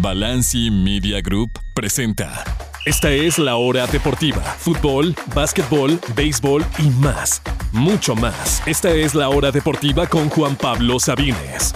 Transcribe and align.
Balanci 0.00 0.70
Media 0.70 1.20
Group 1.20 1.58
presenta. 1.74 2.44
Esta 2.86 3.10
es 3.10 3.36
la 3.36 3.56
hora 3.56 3.84
deportiva. 3.88 4.40
Fútbol, 4.40 5.12
básquetbol, 5.34 5.98
béisbol 6.14 6.64
y 6.78 6.88
más. 7.00 7.42
Mucho 7.72 8.14
más. 8.14 8.62
Esta 8.64 8.90
es 8.90 9.16
la 9.16 9.28
hora 9.28 9.50
deportiva 9.50 10.06
con 10.06 10.28
Juan 10.28 10.54
Pablo 10.54 11.00
Sabines. 11.00 11.74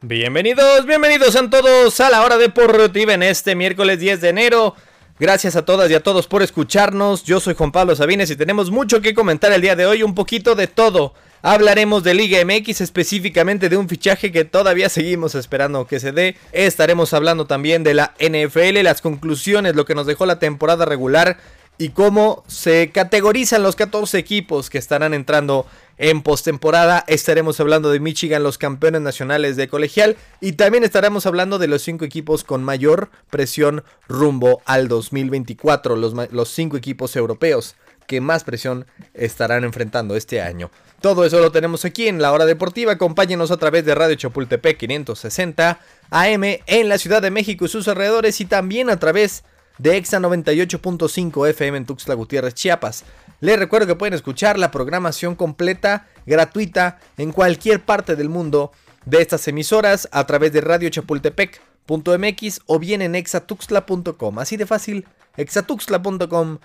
Bienvenidos, 0.00 0.86
bienvenidos 0.86 1.36
a 1.36 1.50
todos 1.50 2.00
a 2.00 2.08
la 2.08 2.22
hora 2.22 2.38
deportiva 2.38 3.12
en 3.12 3.22
este 3.22 3.54
miércoles 3.54 4.00
10 4.00 4.22
de 4.22 4.28
enero. 4.30 4.74
Gracias 5.18 5.54
a 5.54 5.66
todas 5.66 5.90
y 5.90 5.94
a 5.94 6.02
todos 6.02 6.26
por 6.26 6.42
escucharnos. 6.42 7.24
Yo 7.24 7.40
soy 7.40 7.54
Juan 7.54 7.72
Pablo 7.72 7.94
Sabines 7.94 8.30
y 8.30 8.36
tenemos 8.36 8.70
mucho 8.70 9.02
que 9.02 9.12
comentar 9.12 9.52
el 9.52 9.60
día 9.60 9.76
de 9.76 9.84
hoy, 9.84 10.02
un 10.02 10.14
poquito 10.14 10.54
de 10.54 10.66
todo. 10.66 11.12
Hablaremos 11.42 12.04
de 12.04 12.12
Liga 12.12 12.38
MX, 12.44 12.82
específicamente 12.82 13.70
de 13.70 13.78
un 13.78 13.88
fichaje 13.88 14.30
que 14.30 14.44
todavía 14.44 14.90
seguimos 14.90 15.34
esperando 15.34 15.86
que 15.86 15.98
se 15.98 16.12
dé. 16.12 16.36
Estaremos 16.52 17.14
hablando 17.14 17.46
también 17.46 17.82
de 17.82 17.94
la 17.94 18.14
NFL, 18.20 18.82
las 18.82 19.00
conclusiones, 19.00 19.74
lo 19.74 19.86
que 19.86 19.94
nos 19.94 20.06
dejó 20.06 20.26
la 20.26 20.38
temporada 20.38 20.84
regular 20.84 21.38
y 21.78 21.90
cómo 21.90 22.44
se 22.46 22.90
categorizan 22.92 23.62
los 23.62 23.74
14 23.74 24.18
equipos 24.18 24.68
que 24.68 24.76
estarán 24.76 25.14
entrando 25.14 25.64
en 25.96 26.20
postemporada. 26.20 27.04
Estaremos 27.06 27.58
hablando 27.58 27.90
de 27.90 28.00
Michigan, 28.00 28.42
los 28.42 28.58
campeones 28.58 29.00
nacionales 29.00 29.56
de 29.56 29.68
colegial. 29.68 30.18
Y 30.42 30.52
también 30.52 30.84
estaremos 30.84 31.24
hablando 31.24 31.58
de 31.58 31.68
los 31.68 31.80
5 31.80 32.04
equipos 32.04 32.44
con 32.44 32.62
mayor 32.62 33.08
presión 33.30 33.82
rumbo 34.08 34.60
al 34.66 34.88
2024. 34.88 35.96
Los, 35.96 36.12
los 36.30 36.50
5 36.50 36.76
equipos 36.76 37.16
europeos 37.16 37.76
que 38.06 38.20
más 38.20 38.44
presión 38.44 38.86
estarán 39.14 39.64
enfrentando 39.64 40.16
este 40.16 40.42
año. 40.42 40.70
Todo 41.00 41.24
eso 41.24 41.40
lo 41.40 41.50
tenemos 41.50 41.86
aquí 41.86 42.08
en 42.08 42.20
la 42.20 42.30
hora 42.30 42.44
deportiva. 42.44 42.92
Acompáñenos 42.92 43.50
a 43.50 43.56
través 43.56 43.86
de 43.86 43.94
Radio 43.94 44.16
Chapultepec 44.16 44.76
560 44.76 45.80
AM 46.10 46.44
en 46.44 46.88
la 46.90 46.98
Ciudad 46.98 47.22
de 47.22 47.30
México 47.30 47.64
y 47.64 47.68
sus 47.68 47.88
alrededores 47.88 48.38
y 48.42 48.44
también 48.44 48.90
a 48.90 48.98
través 48.98 49.42
de 49.78 49.96
Exa 49.96 50.18
98.5 50.18 51.48
FM 51.48 51.78
en 51.78 51.86
Tuxtla 51.86 52.14
Gutiérrez, 52.14 52.52
Chiapas. 52.52 53.04
Les 53.40 53.58
recuerdo 53.58 53.86
que 53.86 53.94
pueden 53.94 54.12
escuchar 54.12 54.58
la 54.58 54.70
programación 54.70 55.36
completa, 55.36 56.06
gratuita, 56.26 56.98
en 57.16 57.32
cualquier 57.32 57.82
parte 57.82 58.14
del 58.14 58.28
mundo 58.28 58.72
de 59.06 59.22
estas 59.22 59.48
emisoras 59.48 60.06
a 60.12 60.26
través 60.26 60.52
de 60.52 60.60
radiochapultepec.mx 60.60 62.60
o 62.66 62.78
bien 62.78 63.00
en 63.00 63.14
exatuxtla.com. 63.14 64.38
Así 64.38 64.58
de 64.58 64.66
fácil, 64.66 65.06
exatuxtla.com, 65.38 66.58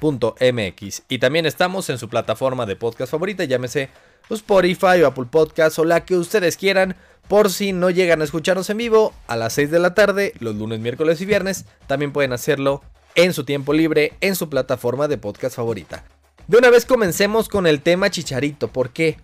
radiochapultepec.mx. 0.00 1.02
Y 1.08 1.18
también 1.18 1.46
estamos 1.46 1.90
en 1.90 1.98
su 1.98 2.08
plataforma 2.08 2.66
de 2.66 2.76
podcast 2.76 3.10
favorita, 3.10 3.44
llámese 3.44 3.90
Spotify 4.30 5.02
o 5.02 5.06
Apple 5.06 5.26
Podcast 5.30 5.78
o 5.78 5.84
la 5.84 6.04
que 6.04 6.16
ustedes 6.16 6.56
quieran. 6.56 6.96
Por 7.28 7.50
si 7.50 7.72
no 7.72 7.90
llegan 7.90 8.20
a 8.20 8.24
escucharnos 8.24 8.70
en 8.70 8.78
vivo 8.78 9.12
a 9.26 9.36
las 9.36 9.54
6 9.54 9.70
de 9.70 9.78
la 9.80 9.94
tarde, 9.94 10.32
los 10.38 10.54
lunes, 10.54 10.78
miércoles 10.78 11.20
y 11.20 11.26
viernes, 11.26 11.64
también 11.88 12.12
pueden 12.12 12.32
hacerlo 12.32 12.82
en 13.16 13.32
su 13.32 13.44
tiempo 13.44 13.72
libre 13.72 14.12
en 14.20 14.36
su 14.36 14.48
plataforma 14.48 15.08
de 15.08 15.18
podcast 15.18 15.56
favorita. 15.56 16.04
De 16.46 16.58
una 16.58 16.70
vez 16.70 16.86
comencemos 16.86 17.48
con 17.48 17.66
el 17.66 17.82
tema 17.82 18.10
Chicharito. 18.10 18.68
¿Por 18.68 18.90
qué? 18.90 19.16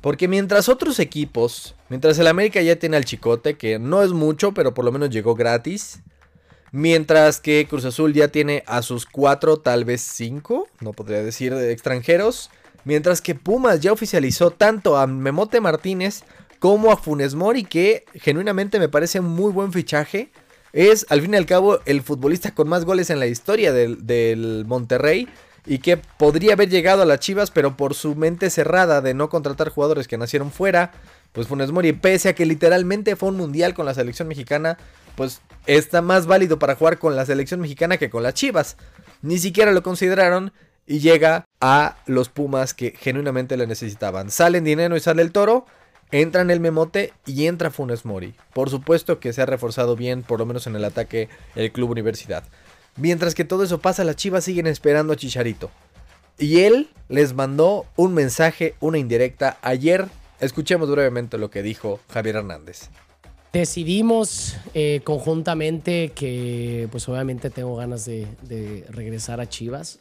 Porque 0.00 0.28
mientras 0.28 0.70
otros 0.70 0.98
equipos, 0.98 1.74
mientras 1.90 2.18
el 2.18 2.26
América 2.26 2.62
ya 2.62 2.76
tiene 2.76 2.96
al 2.96 3.04
Chicote, 3.04 3.58
que 3.58 3.78
no 3.78 4.02
es 4.02 4.12
mucho, 4.12 4.52
pero 4.52 4.72
por 4.72 4.84
lo 4.84 4.92
menos 4.92 5.10
llegó 5.10 5.34
gratis. 5.34 6.00
Mientras 6.72 7.38
que 7.38 7.66
Cruz 7.68 7.84
Azul 7.84 8.14
ya 8.14 8.28
tiene 8.28 8.64
a 8.66 8.80
sus 8.80 9.04
cuatro, 9.04 9.58
tal 9.58 9.84
vez 9.84 10.00
cinco, 10.00 10.68
no 10.80 10.94
podría 10.94 11.22
decir 11.22 11.54
de 11.54 11.70
extranjeros. 11.70 12.50
Mientras 12.84 13.20
que 13.20 13.34
Pumas 13.34 13.80
ya 13.80 13.92
oficializó 13.92 14.50
tanto 14.50 14.96
a 14.96 15.06
Memote 15.06 15.60
Martínez 15.60 16.24
como 16.58 16.90
a 16.90 16.96
Funes 16.96 17.34
Mori, 17.34 17.64
que 17.64 18.06
genuinamente 18.14 18.78
me 18.78 18.88
parece 18.88 19.20
un 19.20 19.26
muy 19.26 19.52
buen 19.52 19.70
fichaje. 19.72 20.30
Es 20.72 21.04
al 21.10 21.20
fin 21.20 21.34
y 21.34 21.36
al 21.36 21.44
cabo 21.44 21.80
el 21.84 22.02
futbolista 22.02 22.54
con 22.54 22.68
más 22.68 22.86
goles 22.86 23.10
en 23.10 23.20
la 23.20 23.26
historia 23.26 23.72
del, 23.72 24.64
Monterrey 24.66 25.28
y 25.66 25.78
que 25.78 25.98
podría 25.98 26.54
haber 26.54 26.70
llegado 26.70 27.02
a 27.02 27.04
las 27.04 27.20
Chivas, 27.20 27.50
pero 27.50 27.76
por 27.76 27.94
su 27.94 28.16
mente 28.16 28.48
cerrada 28.48 29.02
de 29.02 29.12
no 29.12 29.28
contratar 29.28 29.68
jugadores 29.68 30.08
que 30.08 30.16
nacieron 30.16 30.50
fuera, 30.50 30.92
pues 31.32 31.46
Funes 31.48 31.70
Mori, 31.70 31.92
pese 31.92 32.30
a 32.30 32.34
que 32.34 32.46
literalmente 32.46 33.14
fue 33.14 33.28
un 33.28 33.36
mundial 33.36 33.74
con 33.74 33.84
la 33.84 33.94
selección 33.94 34.26
mexicana, 34.26 34.78
pues 35.14 35.40
está 35.66 36.02
más 36.02 36.26
válido 36.26 36.58
para 36.58 36.74
jugar 36.74 36.98
con 36.98 37.16
la 37.16 37.26
selección 37.26 37.60
mexicana 37.60 37.96
que 37.96 38.10
con 38.10 38.22
las 38.22 38.34
Chivas. 38.34 38.76
Ni 39.22 39.38
siquiera 39.38 39.72
lo 39.72 39.82
consideraron 39.82 40.52
y 40.86 40.98
llega 40.98 41.46
a 41.60 41.96
los 42.06 42.28
Pumas 42.28 42.74
que 42.74 42.92
genuinamente 42.98 43.56
le 43.56 43.66
necesitaban. 43.66 44.30
Salen 44.30 44.64
dinero 44.64 44.96
y 44.96 45.00
sale 45.00 45.22
el 45.22 45.32
toro. 45.32 45.66
Entra 46.10 46.42
en 46.42 46.50
el 46.50 46.60
memote 46.60 47.14
y 47.24 47.46
entra 47.46 47.70
Funes 47.70 48.04
Mori. 48.04 48.34
Por 48.52 48.68
supuesto 48.68 49.18
que 49.18 49.32
se 49.32 49.40
ha 49.40 49.46
reforzado 49.46 49.96
bien, 49.96 50.22
por 50.22 50.40
lo 50.40 50.44
menos 50.44 50.66
en 50.66 50.76
el 50.76 50.84
ataque, 50.84 51.30
el 51.54 51.72
Club 51.72 51.90
Universidad. 51.90 52.44
Mientras 52.96 53.34
que 53.34 53.44
todo 53.44 53.64
eso 53.64 53.80
pasa, 53.80 54.04
las 54.04 54.16
chivas 54.16 54.44
siguen 54.44 54.66
esperando 54.66 55.14
a 55.14 55.16
Chicharito. 55.16 55.70
Y 56.38 56.60
él 56.60 56.90
les 57.08 57.32
mandó 57.32 57.86
un 57.96 58.12
mensaje, 58.12 58.74
una 58.80 58.98
indirecta. 58.98 59.56
Ayer, 59.62 60.06
escuchemos 60.40 60.90
brevemente 60.90 61.38
lo 61.38 61.50
que 61.50 61.62
dijo 61.62 62.00
Javier 62.12 62.36
Hernández. 62.36 62.90
Decidimos 63.52 64.56
eh, 64.72 65.02
conjuntamente 65.04 66.12
que, 66.14 66.88
pues 66.90 67.06
obviamente 67.10 67.50
tengo 67.50 67.76
ganas 67.76 68.06
de, 68.06 68.86
regresar 68.88 69.42
a 69.42 69.48
Chivas. 69.48 70.00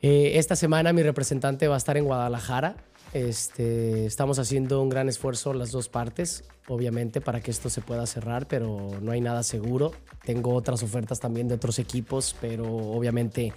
Eh, 0.00 0.32
esta 0.36 0.54
semana 0.54 0.92
mi 0.92 1.02
representante 1.02 1.66
va 1.66 1.74
a 1.74 1.78
estar 1.78 1.96
en 1.96 2.04
Guadalajara. 2.04 2.76
Este, 3.12 4.06
estamos 4.06 4.38
haciendo 4.38 4.80
un 4.80 4.90
gran 4.90 5.08
esfuerzo 5.08 5.54
las 5.54 5.72
dos 5.72 5.88
partes, 5.88 6.44
obviamente, 6.68 7.20
para 7.20 7.40
que 7.40 7.50
esto 7.50 7.68
se 7.68 7.80
pueda 7.80 8.06
cerrar, 8.06 8.46
pero 8.46 8.90
no 9.02 9.10
hay 9.10 9.20
nada 9.20 9.42
seguro. 9.42 9.90
Tengo 10.24 10.54
otras 10.54 10.84
ofertas 10.84 11.18
también 11.18 11.48
de 11.48 11.56
otros 11.56 11.80
equipos, 11.80 12.36
pero 12.40 12.64
obviamente 12.64 13.52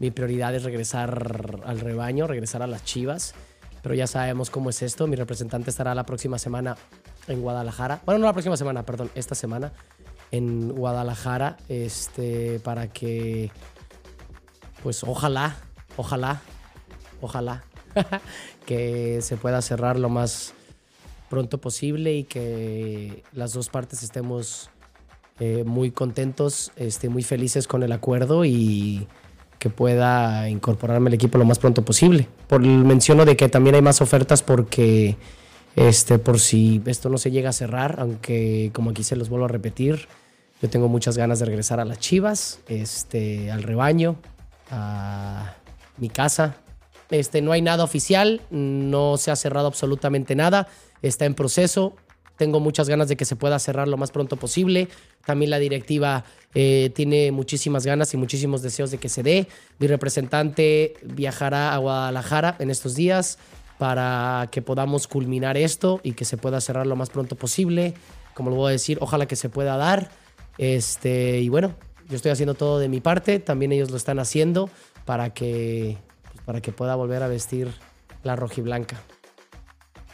mi 0.00 0.10
prioridad 0.10 0.54
es 0.54 0.64
regresar 0.64 1.62
al 1.64 1.80
rebaño, 1.80 2.26
regresar 2.26 2.60
a 2.60 2.66
las 2.66 2.84
Chivas. 2.84 3.34
Pero 3.82 3.94
ya 3.94 4.06
sabemos 4.06 4.50
cómo 4.50 4.68
es 4.68 4.82
esto. 4.82 5.06
Mi 5.06 5.16
representante 5.16 5.70
estará 5.70 5.94
la 5.94 6.04
próxima 6.04 6.38
semana 6.38 6.76
en 7.28 7.40
Guadalajara. 7.40 8.00
Bueno, 8.04 8.20
no 8.20 8.26
la 8.26 8.32
próxima 8.32 8.56
semana, 8.56 8.84
perdón, 8.84 9.10
esta 9.14 9.34
semana 9.34 9.72
en 10.30 10.70
Guadalajara, 10.72 11.56
este, 11.68 12.60
para 12.60 12.88
que, 12.88 13.50
pues 14.82 15.04
ojalá 15.04 15.56
ojalá, 15.96 16.42
ojalá 17.20 17.64
que 18.66 19.20
se 19.22 19.36
pueda 19.36 19.62
cerrar 19.62 19.98
lo 19.98 20.08
más 20.08 20.54
pronto 21.28 21.58
posible 21.58 22.14
y 22.14 22.24
que 22.24 23.24
las 23.32 23.52
dos 23.52 23.68
partes 23.68 24.02
estemos 24.02 24.70
eh, 25.40 25.64
muy 25.64 25.90
contentos, 25.90 26.72
este, 26.76 27.08
muy 27.08 27.22
felices 27.22 27.66
con 27.66 27.82
el 27.82 27.92
acuerdo 27.92 28.44
y 28.44 29.08
que 29.58 29.70
pueda 29.70 30.48
incorporarme 30.48 31.08
al 31.08 31.14
equipo 31.14 31.38
lo 31.38 31.44
más 31.44 31.58
pronto 31.58 31.84
posible. 31.84 32.28
Por 32.46 32.62
el 32.62 32.84
menciono 32.84 33.24
de 33.24 33.36
que 33.36 33.48
también 33.48 33.74
hay 33.74 33.82
más 33.82 34.00
ofertas 34.00 34.42
porque 34.42 35.16
este, 35.76 36.18
por 36.18 36.40
si 36.40 36.82
esto 36.86 37.10
no 37.10 37.18
se 37.18 37.30
llega 37.30 37.50
a 37.50 37.52
cerrar, 37.52 37.96
aunque 38.00 38.70
como 38.72 38.90
aquí 38.90 39.04
se 39.04 39.14
los 39.14 39.28
vuelvo 39.28 39.44
a 39.44 39.48
repetir, 39.48 40.08
yo 40.62 40.70
tengo 40.70 40.88
muchas 40.88 41.18
ganas 41.18 41.38
de 41.38 41.44
regresar 41.44 41.80
a 41.80 41.84
las 41.84 41.98
Chivas, 41.98 42.60
este, 42.66 43.50
al 43.50 43.62
rebaño, 43.62 44.16
a 44.70 45.54
mi 45.98 46.08
casa. 46.08 46.56
Este, 47.10 47.42
no 47.42 47.52
hay 47.52 47.60
nada 47.60 47.84
oficial, 47.84 48.40
no 48.50 49.18
se 49.18 49.30
ha 49.30 49.36
cerrado 49.36 49.66
absolutamente 49.66 50.34
nada, 50.34 50.66
está 51.02 51.26
en 51.26 51.34
proceso. 51.34 51.94
Tengo 52.38 52.58
muchas 52.58 52.88
ganas 52.88 53.08
de 53.08 53.16
que 53.16 53.26
se 53.26 53.36
pueda 53.36 53.58
cerrar 53.58 53.86
lo 53.86 53.98
más 53.98 54.10
pronto 54.10 54.36
posible. 54.36 54.88
También 55.26 55.50
la 55.50 55.58
directiva 55.58 56.24
eh, 56.54 56.90
tiene 56.94 57.32
muchísimas 57.32 57.84
ganas 57.84 58.12
y 58.14 58.16
muchísimos 58.16 58.62
deseos 58.62 58.90
de 58.90 58.98
que 58.98 59.10
se 59.10 59.22
dé. 59.22 59.46
Mi 59.78 59.86
representante 59.86 60.94
viajará 61.02 61.74
a 61.74 61.78
Guadalajara 61.78 62.56
en 62.58 62.70
estos 62.70 62.94
días 62.94 63.38
para 63.78 64.48
que 64.50 64.62
podamos 64.62 65.06
culminar 65.06 65.56
esto 65.56 66.00
y 66.02 66.12
que 66.12 66.24
se 66.24 66.36
pueda 66.36 66.60
cerrar 66.60 66.86
lo 66.86 66.96
más 66.96 67.10
pronto 67.10 67.36
posible. 67.36 67.94
Como 68.34 68.50
lo 68.50 68.56
voy 68.56 68.68
a 68.68 68.72
decir, 68.72 68.98
ojalá 69.00 69.26
que 69.26 69.36
se 69.36 69.48
pueda 69.48 69.76
dar. 69.76 70.10
Este, 70.58 71.40
y 71.40 71.48
bueno, 71.48 71.74
yo 72.08 72.16
estoy 72.16 72.30
haciendo 72.30 72.54
todo 72.54 72.78
de 72.78 72.88
mi 72.88 73.00
parte, 73.00 73.38
también 73.38 73.72
ellos 73.72 73.90
lo 73.90 73.96
están 73.96 74.18
haciendo 74.18 74.70
para 75.04 75.30
que, 75.34 75.98
pues, 76.32 76.44
para 76.44 76.60
que 76.60 76.72
pueda 76.72 76.94
volver 76.94 77.22
a 77.22 77.28
vestir 77.28 77.72
la 78.22 78.36
rojiblanca. 78.36 79.00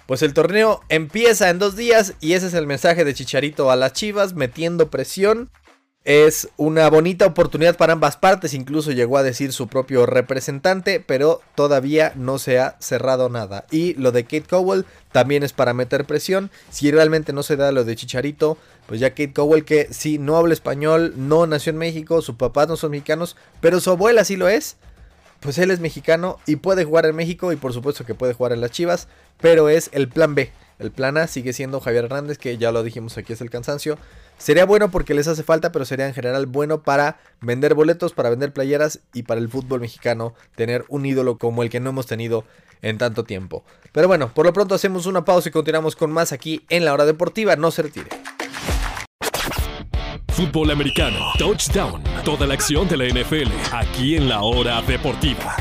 Pues 0.06 0.22
el 0.22 0.34
torneo 0.34 0.81
empieza 0.88 1.48
en 1.48 1.58
dos 1.58 1.76
días 1.76 2.14
y 2.20 2.32
ese 2.32 2.48
es 2.48 2.54
el 2.54 2.66
mensaje 2.66 3.04
de 3.04 3.14
Chicharito 3.14 3.70
a 3.70 3.76
las 3.76 3.92
Chivas, 3.92 4.34
metiendo 4.34 4.90
presión. 4.90 5.50
Es 6.04 6.49
una 6.56 6.90
bonita 6.90 7.26
oportunidad 7.26 7.76
para 7.76 7.93
ambas 7.93 8.16
partes, 8.16 8.54
incluso 8.54 8.90
llegó 8.90 9.19
a 9.19 9.22
decir 9.22 9.52
su 9.52 9.69
propio 9.69 10.04
representante, 10.04 10.99
pero 10.99 11.40
todavía 11.54 12.12
no 12.16 12.40
se 12.40 12.58
ha 12.58 12.76
cerrado 12.81 13.28
nada. 13.28 13.66
Y 13.70 13.94
lo 13.94 14.10
de 14.10 14.25
Kate 14.25 14.43
Cowell 14.43 14.84
también 15.12 15.44
es 15.44 15.52
para 15.52 15.75
meter 15.75 16.04
presión. 16.04 16.50
Si 16.70 16.90
realmente 16.90 17.32
no 17.32 17.44
se 17.44 17.54
da 17.54 17.70
lo 17.70 17.84
de 17.84 17.94
Chicharito, 17.94 18.58
pues 18.87 18.99
ya 18.99 19.10
Kate 19.10 19.32
Cowell 19.32 19.64
que 19.64 19.93
sí 19.93 20.19
no 20.19 20.37
habla 20.37 20.54
español, 20.54 21.14
no 21.16 21.46
nació 21.46 21.70
en 21.70 21.78
México, 21.78 22.20
sus 22.20 22.34
papás 22.34 22.66
no 22.66 22.76
son 22.76 22.90
mexicanos, 22.90 23.37
pero 23.60 23.78
su 23.78 23.90
abuela 23.90 24.25
sí 24.25 24.37
lo 24.37 24.48
es. 24.48 24.78
Pues 25.42 25.58
él 25.58 25.72
es 25.72 25.80
mexicano 25.80 26.38
y 26.46 26.56
puede 26.56 26.84
jugar 26.84 27.04
en 27.04 27.16
México 27.16 27.52
y 27.52 27.56
por 27.56 27.72
supuesto 27.72 28.06
que 28.06 28.14
puede 28.14 28.32
jugar 28.32 28.52
en 28.52 28.60
las 28.60 28.70
Chivas, 28.70 29.08
pero 29.40 29.68
es 29.68 29.90
el 29.92 30.08
plan 30.08 30.36
B 30.36 30.52
El 30.78 30.92
plana 30.92 31.26
sigue 31.26 31.52
siendo 31.52 31.80
Javier 31.80 32.04
Hernández, 32.04 32.38
que 32.38 32.56
ya 32.58 32.70
lo 32.70 32.84
dijimos 32.84 33.18
aquí 33.18 33.32
es 33.32 33.40
el 33.40 33.50
cansancio. 33.50 33.98
Sería 34.38 34.64
bueno 34.64 34.90
porque 34.90 35.14
les 35.14 35.26
hace 35.26 35.42
falta, 35.42 35.72
pero 35.72 35.84
sería 35.84 36.06
en 36.06 36.14
general 36.14 36.46
bueno 36.46 36.82
para 36.82 37.18
vender 37.40 37.74
boletos, 37.74 38.12
para 38.12 38.30
vender 38.30 38.52
playeras 38.52 39.00
y 39.12 39.24
para 39.24 39.40
el 39.40 39.48
fútbol 39.48 39.80
mexicano 39.80 40.34
tener 40.54 40.84
un 40.88 41.06
ídolo 41.06 41.38
como 41.38 41.64
el 41.64 41.70
que 41.70 41.80
no 41.80 41.90
hemos 41.90 42.06
tenido 42.06 42.44
en 42.80 42.98
tanto 42.98 43.24
tiempo. 43.24 43.64
Pero 43.90 44.06
bueno, 44.06 44.32
por 44.32 44.46
lo 44.46 44.52
pronto 44.52 44.76
hacemos 44.76 45.06
una 45.06 45.24
pausa 45.24 45.48
y 45.48 45.52
continuamos 45.52 45.96
con 45.96 46.12
más 46.12 46.32
aquí 46.32 46.64
en 46.68 46.84
la 46.84 46.92
hora 46.92 47.04
deportiva. 47.04 47.56
No 47.56 47.72
se 47.72 47.82
retire. 47.82 48.08
Fútbol 50.32 50.70
americano, 50.70 51.32
touchdown, 51.38 52.02
toda 52.25 52.46
la 52.46 52.55
acción 52.55 52.88
de 52.88 52.96
la 52.96 53.05
NFL, 53.05 53.52
aquí 53.70 54.17
en 54.17 54.31
la 54.31 54.40
hora 54.40 54.81
deportiva. 54.81 55.56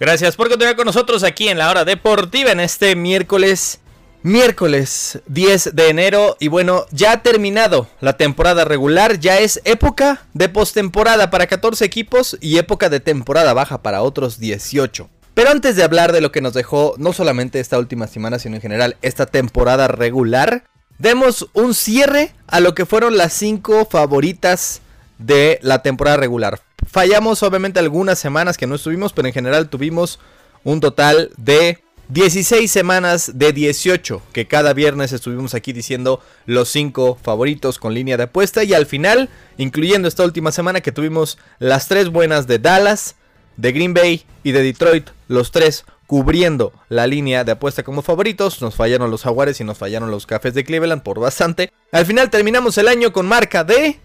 Gracias 0.00 0.34
por 0.34 0.48
continuar 0.48 0.74
con 0.74 0.86
nosotros 0.86 1.22
aquí 1.22 1.46
en 1.46 1.58
la 1.58 1.70
hora 1.70 1.84
deportiva 1.84 2.50
en 2.50 2.58
este 2.58 2.96
miércoles. 2.96 3.80
Miércoles 4.22 5.20
10 5.26 5.76
de 5.76 5.90
enero 5.90 6.36
y 6.40 6.48
bueno, 6.48 6.86
ya 6.90 7.12
ha 7.12 7.22
terminado 7.22 7.88
la 8.00 8.16
temporada 8.16 8.64
regular, 8.64 9.20
ya 9.20 9.38
es 9.38 9.60
época 9.64 10.26
de 10.32 10.48
postemporada 10.48 11.30
para 11.30 11.46
14 11.46 11.84
equipos 11.84 12.36
y 12.40 12.56
época 12.56 12.88
de 12.88 13.00
temporada 13.00 13.52
baja 13.52 13.82
para 13.82 14.02
otros 14.02 14.40
18. 14.40 15.10
Pero 15.34 15.50
antes 15.50 15.74
de 15.74 15.82
hablar 15.82 16.12
de 16.12 16.20
lo 16.20 16.30
que 16.30 16.40
nos 16.40 16.54
dejó 16.54 16.94
no 16.96 17.12
solamente 17.12 17.58
esta 17.58 17.78
última 17.78 18.06
semana, 18.06 18.38
sino 18.38 18.54
en 18.54 18.62
general 18.62 18.96
esta 19.02 19.26
temporada 19.26 19.88
regular, 19.88 20.64
demos 20.98 21.48
un 21.54 21.74
cierre 21.74 22.32
a 22.46 22.60
lo 22.60 22.74
que 22.74 22.86
fueron 22.86 23.16
las 23.16 23.32
5 23.32 23.86
favoritas 23.90 24.80
de 25.18 25.58
la 25.62 25.82
temporada 25.82 26.16
regular. 26.16 26.60
Fallamos 26.86 27.42
obviamente 27.42 27.80
algunas 27.80 28.18
semanas 28.18 28.56
que 28.56 28.68
no 28.68 28.76
estuvimos, 28.76 29.12
pero 29.12 29.26
en 29.26 29.34
general 29.34 29.68
tuvimos 29.68 30.20
un 30.62 30.78
total 30.78 31.30
de 31.36 31.80
16 32.10 32.70
semanas 32.70 33.32
de 33.34 33.52
18 33.52 34.22
que 34.32 34.46
cada 34.46 34.72
viernes 34.72 35.12
estuvimos 35.12 35.54
aquí 35.54 35.72
diciendo 35.72 36.20
los 36.46 36.68
5 36.68 37.18
favoritos 37.20 37.78
con 37.78 37.92
línea 37.92 38.16
de 38.16 38.24
apuesta 38.24 38.62
y 38.62 38.72
al 38.72 38.86
final, 38.86 39.30
incluyendo 39.56 40.06
esta 40.06 40.22
última 40.22 40.52
semana 40.52 40.80
que 40.80 40.92
tuvimos 40.92 41.38
las 41.58 41.88
3 41.88 42.10
buenas 42.10 42.46
de 42.46 42.60
Dallas, 42.60 43.16
de 43.56 43.72
Green 43.72 43.94
Bay 43.94 44.24
y 44.42 44.52
de 44.52 44.62
Detroit, 44.62 45.10
los 45.28 45.50
3 45.50 45.84
cubriendo 46.06 46.72
la 46.88 47.06
línea 47.06 47.44
de 47.44 47.52
apuesta 47.52 47.82
como 47.82 48.02
favoritos, 48.02 48.60
nos 48.60 48.74
fallaron 48.74 49.10
los 49.10 49.22
Jaguares 49.22 49.60
y 49.60 49.64
nos 49.64 49.78
fallaron 49.78 50.10
los 50.10 50.26
Cafés 50.26 50.54
de 50.54 50.64
Cleveland 50.64 51.02
por 51.02 51.18
bastante. 51.18 51.72
Al 51.92 52.06
final 52.06 52.30
terminamos 52.30 52.76
el 52.78 52.88
año 52.88 53.12
con 53.12 53.26
marca 53.26 53.64
de 53.64 53.98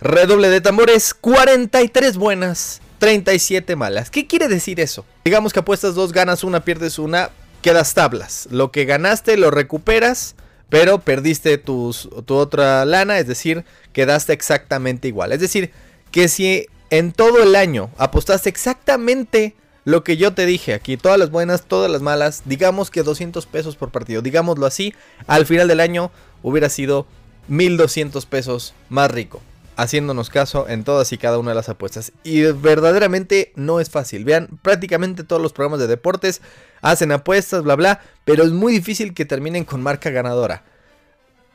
Redoble 0.00 0.48
de 0.48 0.62
tambores, 0.62 1.12
43 1.12 2.16
buenas, 2.16 2.80
37 3.00 3.76
malas. 3.76 4.10
¿Qué 4.10 4.26
quiere 4.26 4.48
decir 4.48 4.80
eso? 4.80 5.04
Digamos 5.26 5.52
que 5.52 5.60
apuestas 5.60 5.94
dos, 5.94 6.12
ganas 6.12 6.42
una, 6.42 6.64
pierdes 6.64 6.98
una, 6.98 7.30
quedas 7.60 7.92
tablas. 7.92 8.48
Lo 8.50 8.72
que 8.72 8.86
ganaste 8.86 9.36
lo 9.36 9.50
recuperas, 9.50 10.36
pero 10.70 11.00
perdiste 11.00 11.58
tus, 11.58 12.08
tu 12.24 12.34
otra 12.34 12.86
lana, 12.86 13.18
es 13.18 13.26
decir, 13.26 13.66
quedaste 13.92 14.32
exactamente 14.32 15.06
igual. 15.06 15.32
Es 15.32 15.40
decir, 15.40 15.70
que 16.10 16.28
si 16.28 16.66
en 16.90 17.12
todo 17.12 17.42
el 17.42 17.56
año 17.56 17.90
apostaste 17.96 18.48
exactamente 18.48 19.54
lo 19.84 20.04
que 20.04 20.16
yo 20.16 20.34
te 20.34 20.46
dije 20.46 20.74
aquí, 20.74 20.96
todas 20.96 21.18
las 21.18 21.30
buenas, 21.30 21.62
todas 21.62 21.90
las 21.90 22.02
malas, 22.02 22.42
digamos 22.44 22.90
que 22.90 23.02
200 23.02 23.46
pesos 23.46 23.76
por 23.76 23.90
partido, 23.90 24.22
digámoslo 24.22 24.66
así, 24.66 24.94
al 25.26 25.46
final 25.46 25.68
del 25.68 25.80
año 25.80 26.10
hubiera 26.42 26.68
sido 26.68 27.06
1200 27.48 28.26
pesos 28.26 28.74
más 28.88 29.10
rico 29.10 29.40
haciéndonos 29.76 30.28
caso 30.28 30.68
en 30.68 30.84
todas 30.84 31.10
y 31.12 31.16
cada 31.16 31.38
una 31.38 31.52
de 31.52 31.54
las 31.54 31.70
apuestas. 31.70 32.12
Y 32.22 32.42
verdaderamente 32.42 33.52
no 33.56 33.80
es 33.80 33.88
fácil. 33.88 34.24
Vean, 34.24 34.48
prácticamente 34.60 35.24
todos 35.24 35.40
los 35.40 35.54
programas 35.54 35.80
de 35.80 35.86
deportes 35.86 36.42
hacen 36.82 37.12
apuestas, 37.12 37.62
bla, 37.62 37.76
bla, 37.76 38.00
pero 38.26 38.44
es 38.44 38.50
muy 38.50 38.74
difícil 38.74 39.14
que 39.14 39.24
terminen 39.24 39.64
con 39.64 39.82
marca 39.82 40.10
ganadora. 40.10 40.64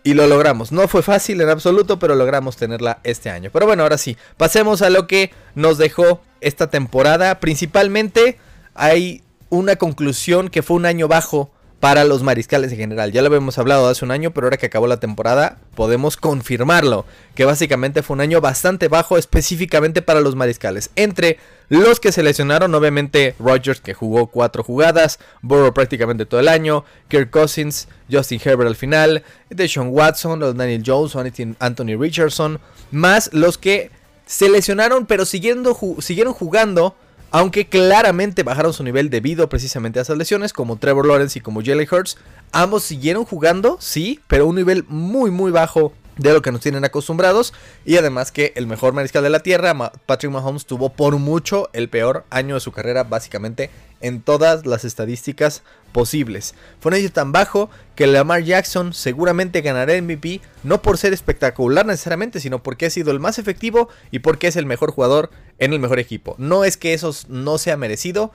Y 0.05 0.13
lo 0.13 0.27
logramos. 0.27 0.71
No 0.71 0.87
fue 0.87 1.01
fácil 1.01 1.41
en 1.41 1.49
absoluto, 1.49 1.97
pero 1.97 2.13
logramos 2.13 2.57
tenerla 2.57 2.99
este 3.03 3.31
año. 3.31 3.49
Pero 3.51 3.65
bueno, 3.65 3.81
ahora 3.81 3.97
sí, 3.97 4.17
pasemos 4.37 4.83
a 4.83 4.91
lo 4.91 5.07
que 5.07 5.31
nos 5.55 5.79
dejó 5.79 6.21
esta 6.41 6.69
temporada. 6.69 7.39
Principalmente 7.39 8.37
hay 8.75 9.23
una 9.49 9.77
conclusión 9.77 10.49
que 10.49 10.61
fue 10.61 10.77
un 10.77 10.85
año 10.85 11.07
bajo 11.07 11.49
para 11.85 12.03
los 12.03 12.23
mariscales 12.23 12.71
en 12.71 12.79
general. 12.79 13.11
Ya 13.11 13.21
lo 13.21 13.27
habíamos 13.27 13.59
hablado 13.59 13.87
hace 13.87 14.03
un 14.03 14.09
año, 14.09 14.31
pero 14.31 14.47
ahora 14.47 14.57
que 14.57 14.65
acabó 14.65 14.87
la 14.87 14.99
temporada 14.99 15.59
podemos 15.75 16.17
confirmarlo, 16.17 17.05
que 17.35 17.45
básicamente 17.45 18.01
fue 18.01 18.15
un 18.15 18.21
año 18.21 18.41
bastante 18.41 18.87
bajo 18.87 19.19
específicamente 19.19 20.01
para 20.01 20.19
los 20.19 20.35
mariscales. 20.35 20.89
Entre 20.95 21.37
los 21.69 21.99
que 21.99 22.11
seleccionaron, 22.11 22.73
obviamente 22.73 23.35
Rodgers 23.37 23.81
que 23.81 23.93
jugó 23.93 24.25
cuatro 24.25 24.63
jugadas, 24.63 25.19
Burrow 25.43 25.75
prácticamente 25.75 26.25
todo 26.25 26.39
el 26.39 26.47
año, 26.47 26.85
Kirk 27.07 27.29
Cousins, 27.29 27.87
Justin 28.11 28.41
Herbert 28.43 28.67
al 28.67 28.75
final, 28.75 29.23
Deshaun 29.51 29.89
Watson, 29.89 30.39
los 30.39 30.57
Daniel 30.57 30.81
Jones, 30.83 31.15
Anthony 31.59 31.99
Richardson, 31.99 32.59
más 32.89 33.29
los 33.31 33.59
que 33.59 33.91
seleccionaron 34.25 35.05
pero 35.05 35.23
siguiendo, 35.23 35.77
siguieron 35.99 36.33
jugando 36.33 36.95
aunque 37.37 37.67
claramente 37.67 38.43
bajaron 38.43 38.71
su 38.71 38.81
nivel 38.81 39.09
debido 39.09 39.49
precisamente 39.49 39.99
a 39.99 40.03
esas 40.03 40.17
lesiones, 40.17 40.53
como 40.53 40.77
Trevor 40.77 41.05
Lawrence 41.05 41.37
y 41.37 41.41
como 41.41 41.61
Jalen 41.61 41.85
Hurts. 41.91 42.15
Ambos 42.53 42.83
siguieron 42.83 43.25
jugando, 43.25 43.75
sí, 43.81 44.21
pero 44.27 44.47
un 44.47 44.55
nivel 44.55 44.85
muy 44.87 45.31
muy 45.31 45.51
bajo 45.51 45.91
de 46.17 46.33
lo 46.33 46.41
que 46.41 46.51
nos 46.51 46.61
tienen 46.61 46.85
acostumbrados. 46.85 47.53
Y 47.85 47.97
además 47.97 48.31
que 48.31 48.53
el 48.55 48.67
mejor 48.67 48.93
mariscal 48.93 49.23
de 49.23 49.29
la 49.29 49.41
tierra, 49.41 49.73
Patrick 50.05 50.31
Mahomes, 50.31 50.65
tuvo 50.65 50.89
por 50.89 51.17
mucho 51.17 51.69
el 51.73 51.89
peor 51.89 52.25
año 52.29 52.55
de 52.55 52.61
su 52.61 52.71
carrera, 52.71 53.03
básicamente 53.03 53.69
en 54.01 54.21
todas 54.21 54.65
las 54.65 54.85
estadísticas 54.85 55.63
posibles. 55.91 56.53
Fue 56.79 56.89
un 56.89 56.97
año 56.97 57.09
tan 57.11 57.31
bajo 57.31 57.69
que 57.95 58.07
Lamar 58.07 58.43
Jackson 58.43 58.93
seguramente 58.93 59.61
ganará 59.61 59.93
el 59.93 60.03
MVP, 60.03 60.41
no 60.63 60.81
por 60.81 60.97
ser 60.97 61.13
espectacular 61.13 61.85
necesariamente, 61.85 62.39
sino 62.39 62.61
porque 62.61 62.85
ha 62.85 62.89
sido 62.89 63.11
el 63.11 63.19
más 63.19 63.39
efectivo 63.39 63.89
y 64.11 64.19
porque 64.19 64.47
es 64.47 64.57
el 64.57 64.65
mejor 64.65 64.91
jugador 64.91 65.31
en 65.57 65.73
el 65.73 65.79
mejor 65.79 65.99
equipo. 65.99 66.35
No 66.37 66.65
es 66.65 66.77
que 66.77 66.93
eso 66.93 67.11
no 67.29 67.57
sea 67.57 67.77
merecido, 67.77 68.31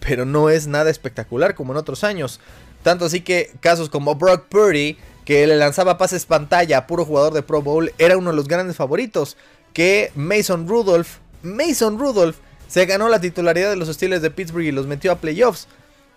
pero 0.00 0.24
no 0.24 0.50
es 0.50 0.66
nada 0.66 0.90
espectacular 0.90 1.54
como 1.54 1.72
en 1.72 1.78
otros 1.78 2.04
años. 2.04 2.40
Tanto 2.82 3.06
así 3.06 3.22
que 3.22 3.52
casos 3.60 3.88
como 3.88 4.16
Brock 4.16 4.46
Purdy, 4.48 4.98
que 5.24 5.46
le 5.46 5.56
lanzaba 5.56 5.98
pases 5.98 6.26
pantalla 6.26 6.78
a 6.78 6.86
puro 6.86 7.04
jugador 7.04 7.32
de 7.32 7.42
Pro 7.42 7.62
Bowl, 7.62 7.92
era 7.98 8.16
uno 8.18 8.30
de 8.30 8.36
los 8.36 8.48
grandes 8.48 8.76
favoritos. 8.76 9.36
Que 9.72 10.12
Mason 10.14 10.68
Rudolph, 10.68 11.18
Mason 11.42 11.98
Rudolph, 11.98 12.36
se 12.68 12.86
ganó 12.86 13.08
la 13.08 13.20
titularidad 13.20 13.70
de 13.70 13.76
los 13.76 13.88
Steelers 13.88 14.22
de 14.22 14.30
Pittsburgh 14.30 14.64
y 14.64 14.72
los 14.72 14.86
metió 14.86 15.12
a 15.12 15.16
playoffs. 15.16 15.68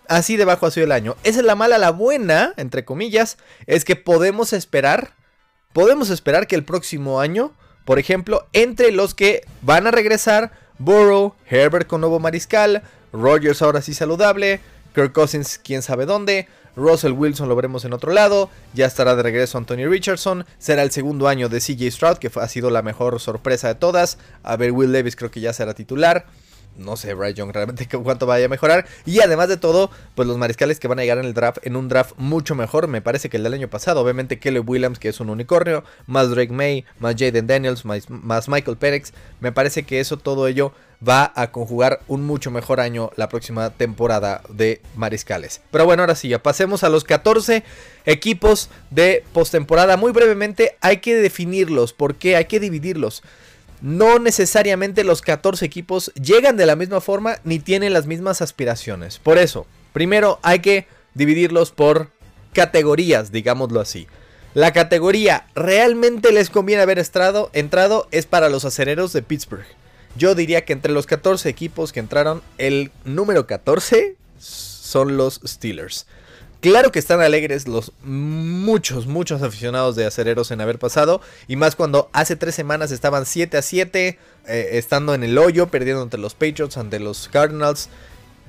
Así 0.08 0.36
debajo 0.36 0.66
ha 0.66 0.70
sido 0.70 0.84
el 0.84 0.92
año. 0.92 1.16
Esa 1.22 1.40
es 1.40 1.44
la 1.44 1.54
mala, 1.54 1.78
la 1.78 1.90
buena, 1.90 2.54
entre 2.56 2.84
comillas, 2.84 3.36
es 3.66 3.84
que 3.84 3.96
podemos 3.96 4.52
esperar, 4.52 5.12
podemos 5.72 6.10
esperar 6.10 6.46
que 6.46 6.56
el 6.56 6.64
próximo 6.64 7.20
año, 7.20 7.52
por 7.84 7.98
ejemplo, 7.98 8.46
entre 8.52 8.90
los 8.90 9.14
que 9.14 9.46
van 9.62 9.86
a 9.86 9.90
regresar, 9.90 10.52
Burrow, 10.78 11.34
Herbert 11.48 11.86
con 11.86 12.00
nuevo 12.00 12.20
mariscal, 12.20 12.82
Rogers 13.12 13.62
ahora 13.62 13.82
sí 13.82 13.92
saludable, 13.94 14.60
Kirk 14.94 15.12
Cousins 15.12 15.60
quién 15.62 15.82
sabe 15.82 16.06
dónde, 16.06 16.48
Russell 16.76 17.12
Wilson 17.12 17.48
lo 17.48 17.56
veremos 17.56 17.84
en 17.84 17.92
otro 17.92 18.12
lado, 18.12 18.50
ya 18.74 18.86
estará 18.86 19.16
de 19.16 19.22
regreso 19.22 19.58
Anthony 19.58 19.86
Richardson, 19.88 20.44
será 20.58 20.82
el 20.82 20.90
segundo 20.90 21.28
año 21.28 21.48
de 21.48 21.60
CJ 21.60 21.90
Stroud, 21.90 22.18
que 22.18 22.30
ha 22.34 22.48
sido 22.48 22.70
la 22.70 22.82
mejor 22.82 23.20
sorpresa 23.20 23.68
de 23.68 23.74
todas, 23.74 24.18
a 24.42 24.56
ver 24.56 24.72
Will 24.72 24.92
Levis 24.92 25.16
creo 25.16 25.30
que 25.30 25.40
ya 25.40 25.52
será 25.52 25.74
titular 25.74 26.26
no 26.78 26.96
sé 26.96 27.14
Bryce 27.14 27.34
Young 27.34 27.52
realmente 27.52 27.88
cuánto 28.02 28.26
vaya 28.26 28.46
a 28.46 28.48
mejorar. 28.48 28.86
Y 29.04 29.20
además 29.20 29.48
de 29.48 29.56
todo, 29.56 29.90
pues 30.14 30.26
los 30.26 30.38
mariscales 30.38 30.80
que 30.80 30.88
van 30.88 30.98
a 30.98 31.02
llegar 31.02 31.18
en 31.18 31.24
el 31.24 31.34
draft, 31.34 31.58
en 31.62 31.76
un 31.76 31.88
draft 31.88 32.12
mucho 32.16 32.54
mejor, 32.54 32.88
me 32.88 33.02
parece 33.02 33.28
que 33.28 33.36
el 33.36 33.42
del 33.42 33.54
año 33.54 33.68
pasado. 33.68 34.00
Obviamente 34.00 34.38
Kelly 34.38 34.60
Williams, 34.60 34.98
que 34.98 35.08
es 35.08 35.20
un 35.20 35.30
unicornio, 35.30 35.84
más 36.06 36.30
Drake 36.30 36.52
May, 36.52 36.84
más 36.98 37.16
Jaden 37.18 37.46
Daniels, 37.46 37.84
más, 37.84 38.48
Michael 38.48 38.76
Perex. 38.76 39.12
Me 39.40 39.52
parece 39.52 39.82
que 39.82 40.00
eso, 40.00 40.16
todo 40.16 40.46
ello 40.46 40.72
va 41.06 41.32
a 41.36 41.52
conjugar 41.52 42.00
un 42.08 42.26
mucho 42.26 42.50
mejor 42.50 42.80
año 42.80 43.10
la 43.16 43.28
próxima 43.28 43.70
temporada 43.70 44.42
de 44.48 44.80
mariscales. 44.96 45.60
Pero 45.70 45.84
bueno, 45.84 46.02
ahora 46.02 46.16
sí, 46.16 46.28
ya 46.28 46.42
pasemos 46.42 46.82
a 46.82 46.88
los 46.88 47.04
14 47.04 47.62
equipos 48.04 48.70
de 48.90 49.24
postemporada. 49.32 49.96
Muy 49.96 50.12
brevemente, 50.12 50.76
hay 50.80 50.98
que 50.98 51.14
definirlos, 51.14 51.92
porque 51.92 52.36
hay 52.36 52.46
que 52.46 52.58
dividirlos 52.58 53.22
no 53.80 54.18
necesariamente 54.18 55.04
los 55.04 55.22
14 55.22 55.64
equipos 55.64 56.12
llegan 56.14 56.56
de 56.56 56.66
la 56.66 56.76
misma 56.76 57.00
forma 57.00 57.38
ni 57.44 57.58
tienen 57.58 57.92
las 57.92 58.06
mismas 58.06 58.42
aspiraciones. 58.42 59.18
Por 59.18 59.38
eso, 59.38 59.66
primero 59.92 60.38
hay 60.42 60.60
que 60.60 60.86
dividirlos 61.14 61.70
por 61.70 62.10
categorías, 62.52 63.32
digámoslo 63.32 63.80
así. 63.80 64.06
La 64.54 64.72
categoría 64.72 65.46
realmente 65.54 66.32
les 66.32 66.50
conviene 66.50 66.82
haber 66.82 66.98
entrado, 66.98 67.50
entrado 67.52 68.08
es 68.10 68.26
para 68.26 68.48
los 68.48 68.64
acereros 68.64 69.12
de 69.12 69.22
Pittsburgh. 69.22 69.66
Yo 70.16 70.34
diría 70.34 70.64
que 70.64 70.72
entre 70.72 70.92
los 70.92 71.06
14 71.06 71.48
equipos 71.48 71.92
que 71.92 72.00
entraron, 72.00 72.42
el 72.56 72.90
número 73.04 73.46
14 73.46 74.16
son 74.38 75.16
los 75.16 75.40
Steelers. 75.46 76.06
Claro 76.60 76.90
que 76.90 76.98
están 76.98 77.20
alegres 77.20 77.68
los 77.68 77.92
muchos, 78.02 79.06
muchos 79.06 79.42
aficionados 79.42 79.94
de 79.94 80.06
acereros 80.06 80.50
en 80.50 80.60
haber 80.60 80.80
pasado. 80.80 81.20
Y 81.46 81.54
más 81.54 81.76
cuando 81.76 82.10
hace 82.12 82.34
tres 82.34 82.56
semanas 82.56 82.90
estaban 82.90 83.26
7 83.26 83.58
a 83.58 83.62
7, 83.62 84.18
eh, 84.48 84.68
estando 84.72 85.14
en 85.14 85.22
el 85.22 85.38
hoyo, 85.38 85.68
perdiendo 85.68 86.02
ante 86.02 86.18
los 86.18 86.34
Patriots, 86.34 86.76
ante 86.76 86.98
los 86.98 87.28
Cardinals. 87.28 87.90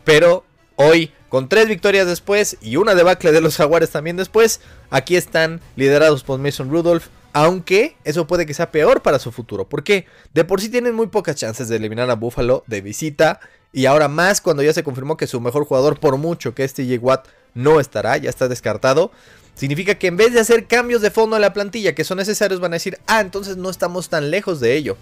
Pero 0.05 0.43
hoy, 0.75 1.11
con 1.29 1.49
tres 1.49 1.67
victorias 1.67 2.07
después 2.07 2.57
y 2.61 2.77
una 2.77 2.95
debacle 2.95 3.31
de 3.31 3.41
los 3.41 3.57
Jaguares 3.57 3.91
también 3.91 4.17
después, 4.17 4.61
aquí 4.89 5.15
están 5.15 5.61
liderados 5.75 6.23
por 6.23 6.39
Mason 6.39 6.71
Rudolph. 6.71 7.07
Aunque 7.31 7.95
eso 8.05 8.25
puede 8.25 8.47
que 8.47 8.55
sea 8.55 8.71
peor 8.71 9.03
para 9.03 9.19
su 9.19 9.31
futuro. 9.31 9.69
Porque 9.69 10.07
de 10.33 10.45
por 10.45 10.61
sí 10.61 10.69
tienen 10.69 10.95
muy 10.95 11.07
pocas 11.07 11.35
chances 11.35 11.69
de 11.69 11.75
eliminar 11.75 12.09
a 12.09 12.15
Buffalo 12.15 12.63
de 12.65 12.81
visita. 12.81 13.39
Y 13.71 13.85
ahora 13.85 14.07
más 14.07 14.41
cuando 14.41 14.63
ya 14.63 14.73
se 14.73 14.83
confirmó 14.83 15.15
que 15.15 15.27
su 15.27 15.39
mejor 15.39 15.65
jugador, 15.65 15.99
por 15.99 16.17
mucho 16.17 16.55
que 16.55 16.63
es 16.63 16.73
TJ 16.73 16.97
Watt, 16.97 17.27
no 17.53 17.79
estará, 17.79 18.17
ya 18.17 18.29
está 18.29 18.47
descartado. 18.47 19.11
Significa 19.55 19.95
que 19.95 20.07
en 20.07 20.17
vez 20.17 20.33
de 20.33 20.39
hacer 20.39 20.67
cambios 20.67 21.01
de 21.01 21.11
fondo 21.11 21.35
a 21.35 21.39
la 21.39 21.53
plantilla 21.53 21.95
que 21.95 22.03
son 22.03 22.17
necesarios, 22.17 22.59
van 22.59 22.73
a 22.73 22.77
decir, 22.77 22.97
ah, 23.07 23.21
entonces 23.21 23.57
no 23.57 23.69
estamos 23.69 24.09
tan 24.09 24.31
lejos 24.31 24.59
de 24.59 24.75
ello. 24.75 24.95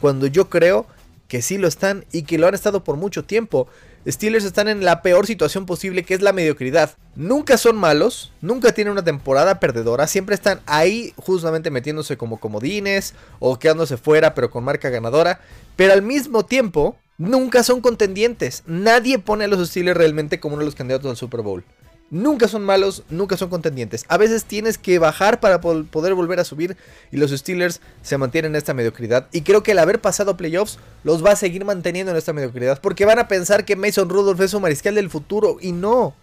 Cuando 0.00 0.26
yo 0.26 0.48
creo 0.48 0.86
que 1.28 1.42
sí 1.42 1.58
lo 1.58 1.68
están 1.68 2.04
y 2.12 2.22
que 2.22 2.38
lo 2.38 2.46
han 2.46 2.54
estado 2.54 2.84
por 2.84 2.96
mucho 2.96 3.24
tiempo. 3.24 3.68
Steelers 4.08 4.44
están 4.44 4.68
en 4.68 4.84
la 4.84 5.02
peor 5.02 5.26
situación 5.26 5.66
posible 5.66 6.04
que 6.04 6.14
es 6.14 6.22
la 6.22 6.32
mediocridad. 6.32 6.92
Nunca 7.16 7.58
son 7.58 7.76
malos, 7.76 8.32
nunca 8.40 8.72
tienen 8.72 8.92
una 8.92 9.02
temporada 9.02 9.58
perdedora, 9.58 10.06
siempre 10.06 10.36
están 10.36 10.60
ahí 10.66 11.12
justamente 11.16 11.70
metiéndose 11.70 12.16
como 12.16 12.38
comodines 12.38 13.14
o 13.40 13.58
quedándose 13.58 13.96
fuera 13.96 14.34
pero 14.34 14.50
con 14.50 14.62
marca 14.62 14.90
ganadora. 14.90 15.40
Pero 15.74 15.92
al 15.92 16.02
mismo 16.02 16.44
tiempo, 16.44 16.96
nunca 17.18 17.64
son 17.64 17.80
contendientes. 17.80 18.62
Nadie 18.66 19.18
pone 19.18 19.44
a 19.44 19.48
los 19.48 19.68
Steelers 19.68 19.98
realmente 19.98 20.38
como 20.38 20.54
uno 20.54 20.60
de 20.60 20.66
los 20.66 20.76
candidatos 20.76 21.10
al 21.10 21.16
Super 21.16 21.40
Bowl. 21.40 21.64
Nunca 22.08 22.46
son 22.46 22.62
malos, 22.62 23.02
nunca 23.10 23.36
son 23.36 23.50
contendientes. 23.50 24.04
A 24.08 24.16
veces 24.16 24.44
tienes 24.44 24.78
que 24.78 25.00
bajar 25.00 25.40
para 25.40 25.60
poder 25.60 26.14
volver 26.14 26.38
a 26.38 26.44
subir 26.44 26.76
y 27.10 27.16
los 27.16 27.32
Steelers 27.32 27.80
se 28.02 28.16
mantienen 28.16 28.52
en 28.52 28.56
esta 28.56 28.74
mediocridad. 28.74 29.26
Y 29.32 29.42
creo 29.42 29.64
que 29.64 29.72
el 29.72 29.78
haber 29.80 30.00
pasado 30.00 30.36
playoffs 30.36 30.78
los 31.02 31.24
va 31.24 31.32
a 31.32 31.36
seguir 31.36 31.64
manteniendo 31.64 32.12
en 32.12 32.18
esta 32.18 32.32
mediocridad 32.32 32.80
porque 32.80 33.04
van 33.04 33.18
a 33.18 33.26
pensar 33.26 33.64
que 33.64 33.74
Mason 33.74 34.08
Rudolph 34.08 34.40
es 34.40 34.54
un 34.54 34.62
mariscal 34.62 34.94
del 34.94 35.10
futuro 35.10 35.58
y 35.60 35.72
no. 35.72 36.14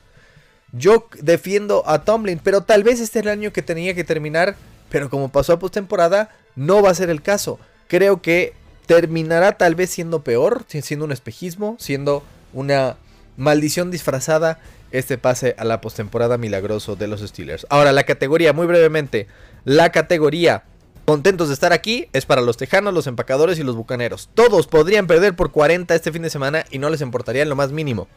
Yo 0.71 1.07
defiendo 1.21 1.83
a 1.85 2.03
Tomlin, 2.05 2.39
pero 2.41 2.61
tal 2.61 2.83
vez 2.83 3.01
este 3.01 3.19
es 3.19 3.25
el 3.25 3.31
año 3.31 3.51
que 3.51 3.61
tenía 3.61 3.93
que 3.93 4.05
terminar, 4.05 4.55
pero 4.89 5.09
como 5.09 5.31
pasó 5.31 5.53
a 5.53 5.59
postemporada, 5.59 6.29
no 6.55 6.81
va 6.81 6.91
a 6.91 6.95
ser 6.95 7.09
el 7.09 7.21
caso. 7.21 7.59
Creo 7.87 8.21
que 8.21 8.53
terminará 8.85 9.57
tal 9.57 9.75
vez 9.75 9.89
siendo 9.89 10.23
peor, 10.23 10.63
siendo 10.67 11.05
un 11.05 11.11
espejismo, 11.11 11.75
siendo 11.77 12.23
una 12.53 12.95
maldición 13.37 13.91
disfrazada 13.91 14.59
este 14.93 15.17
pase 15.17 15.55
a 15.57 15.65
la 15.65 15.81
postemporada 15.81 16.38
milagroso 16.38 16.95
de 16.95 17.07
los 17.07 17.21
Steelers. 17.21 17.67
Ahora, 17.69 17.91
la 17.91 18.03
categoría, 18.03 18.53
muy 18.53 18.67
brevemente, 18.67 19.27
la 19.65 19.91
categoría 19.91 20.63
contentos 21.05 21.50
de 21.50 21.55
estar 21.55 21.73
aquí 21.73 22.07
es 22.13 22.25
para 22.25 22.41
los 22.41 22.57
Tejanos, 22.57 22.93
los 22.93 23.07
Empacadores 23.07 23.59
y 23.59 23.63
los 23.63 23.75
Bucaneros. 23.75 24.29
Todos 24.33 24.67
podrían 24.67 25.07
perder 25.07 25.35
por 25.35 25.51
40 25.51 25.93
este 25.93 26.12
fin 26.12 26.21
de 26.21 26.29
semana 26.29 26.65
y 26.69 26.77
no 26.77 26.89
les 26.89 27.01
importaría 27.01 27.41
en 27.41 27.50
lo 27.50 27.55
más 27.55 27.71
mínimo. 27.71 28.07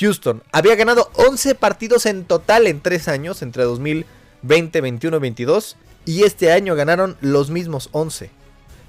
Houston 0.00 0.42
había 0.50 0.74
ganado 0.74 1.10
11 1.14 1.54
partidos 1.54 2.06
en 2.06 2.24
total 2.24 2.66
en 2.66 2.80
3 2.80 3.06
años, 3.08 3.42
entre 3.42 3.62
2020, 3.64 4.80
21 4.80 5.16
y 5.16 5.20
22, 5.20 5.76
y 6.06 6.22
este 6.24 6.52
año 6.52 6.74
ganaron 6.74 7.16
los 7.20 7.50
mismos 7.50 7.90
11. 7.92 8.30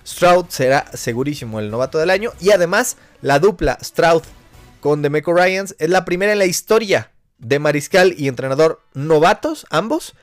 Stroud 0.07 0.45
será 0.49 0.85
segurísimo 0.93 1.59
el 1.59 1.69
novato 1.69 1.97
del 1.97 2.11
año 2.11 2.31
y 2.39 2.51
además 2.51 2.97
la 3.21 3.39
dupla 3.39 3.77
Stroud 3.83 4.21
con 4.79 5.01
Demeco 5.01 5.33
Ryans 5.33 5.75
es 5.79 5.89
la 5.89 6.05
primera 6.05 6.31
en 6.31 6.39
la 6.39 6.45
historia 6.45 7.11
de 7.37 7.59
mariscal 7.59 8.15
y 8.17 8.27
entrenador 8.27 8.81
novatos, 8.93 9.65
ambos, 9.69 10.15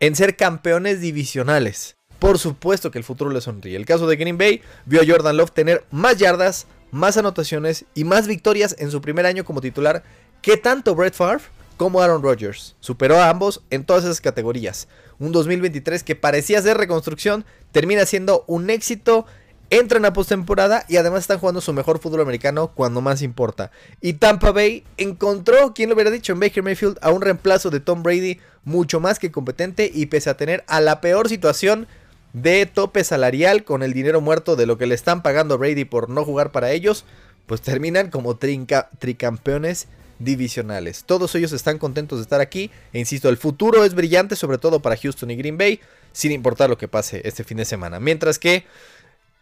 en 0.00 0.16
ser 0.16 0.36
campeones 0.36 1.00
divisionales. 1.00 1.96
Por 2.18 2.38
supuesto 2.38 2.90
que 2.90 2.98
el 2.98 3.04
futuro 3.04 3.30
le 3.30 3.40
sonríe. 3.40 3.76
El 3.76 3.86
caso 3.86 4.06
de 4.06 4.16
Green 4.16 4.38
Bay 4.38 4.62
vio 4.84 5.00
a 5.00 5.06
Jordan 5.06 5.36
Love 5.36 5.52
tener 5.52 5.84
más 5.90 6.18
yardas, 6.18 6.66
más 6.90 7.16
anotaciones 7.16 7.86
y 7.94 8.04
más 8.04 8.26
victorias 8.26 8.76
en 8.78 8.90
su 8.90 9.00
primer 9.00 9.26
año 9.26 9.44
como 9.44 9.60
titular 9.60 10.02
que 10.42 10.56
tanto 10.56 10.94
Brett 10.94 11.14
Favre 11.14 11.44
como 11.76 12.02
Aaron 12.02 12.22
Rodgers. 12.22 12.76
Superó 12.80 13.18
a 13.18 13.30
ambos 13.30 13.62
en 13.70 13.84
todas 13.84 14.04
esas 14.04 14.20
categorías. 14.20 14.86
Un 15.18 15.32
2023 15.32 16.02
que 16.02 16.14
parecía 16.14 16.60
ser 16.60 16.76
reconstrucción 16.76 17.46
termina 17.72 18.04
siendo 18.04 18.44
un 18.46 18.68
éxito 18.68 19.24
entran 19.70 20.04
a 20.04 20.12
postemporada 20.12 20.84
y 20.88 20.96
además 20.96 21.20
están 21.20 21.38
jugando 21.38 21.60
su 21.60 21.72
mejor 21.72 22.00
fútbol 22.00 22.20
americano 22.20 22.72
cuando 22.74 23.00
más 23.00 23.22
importa. 23.22 23.70
Y 24.00 24.14
Tampa 24.14 24.50
Bay 24.50 24.84
encontró, 24.96 25.72
quien 25.74 25.88
lo 25.88 25.94
hubiera 25.94 26.10
dicho, 26.10 26.32
en 26.32 26.40
Baker 26.40 26.62
Mayfield 26.62 26.98
a 27.00 27.10
un 27.10 27.22
reemplazo 27.22 27.70
de 27.70 27.80
Tom 27.80 28.02
Brady 28.02 28.38
mucho 28.64 29.00
más 29.00 29.18
que 29.18 29.30
competente 29.30 29.90
y 29.92 30.06
pese 30.06 30.28
a 30.28 30.36
tener 30.36 30.64
a 30.66 30.80
la 30.80 31.00
peor 31.00 31.28
situación 31.28 31.86
de 32.32 32.66
tope 32.66 33.04
salarial 33.04 33.64
con 33.64 33.82
el 33.82 33.92
dinero 33.92 34.20
muerto 34.20 34.56
de 34.56 34.66
lo 34.66 34.76
que 34.76 34.86
le 34.86 34.94
están 34.94 35.22
pagando 35.22 35.54
a 35.54 35.56
Brady 35.56 35.84
por 35.84 36.10
no 36.10 36.24
jugar 36.24 36.52
para 36.52 36.72
ellos, 36.72 37.04
pues 37.46 37.60
terminan 37.60 38.10
como 38.10 38.36
trinca, 38.36 38.90
tricampeones 38.98 39.88
divisionales. 40.18 41.04
Todos 41.04 41.34
ellos 41.34 41.52
están 41.52 41.78
contentos 41.78 42.18
de 42.18 42.22
estar 42.22 42.40
aquí 42.40 42.70
e 42.92 42.98
insisto, 42.98 43.28
el 43.28 43.36
futuro 43.36 43.84
es 43.84 43.94
brillante 43.94 44.36
sobre 44.36 44.58
todo 44.58 44.80
para 44.80 44.96
Houston 44.96 45.30
y 45.30 45.36
Green 45.36 45.58
Bay, 45.58 45.80
sin 46.12 46.32
importar 46.32 46.68
lo 46.70 46.78
que 46.78 46.88
pase 46.88 47.22
este 47.24 47.42
fin 47.42 47.56
de 47.56 47.64
semana. 47.64 47.98
Mientras 47.98 48.38
que 48.38 48.64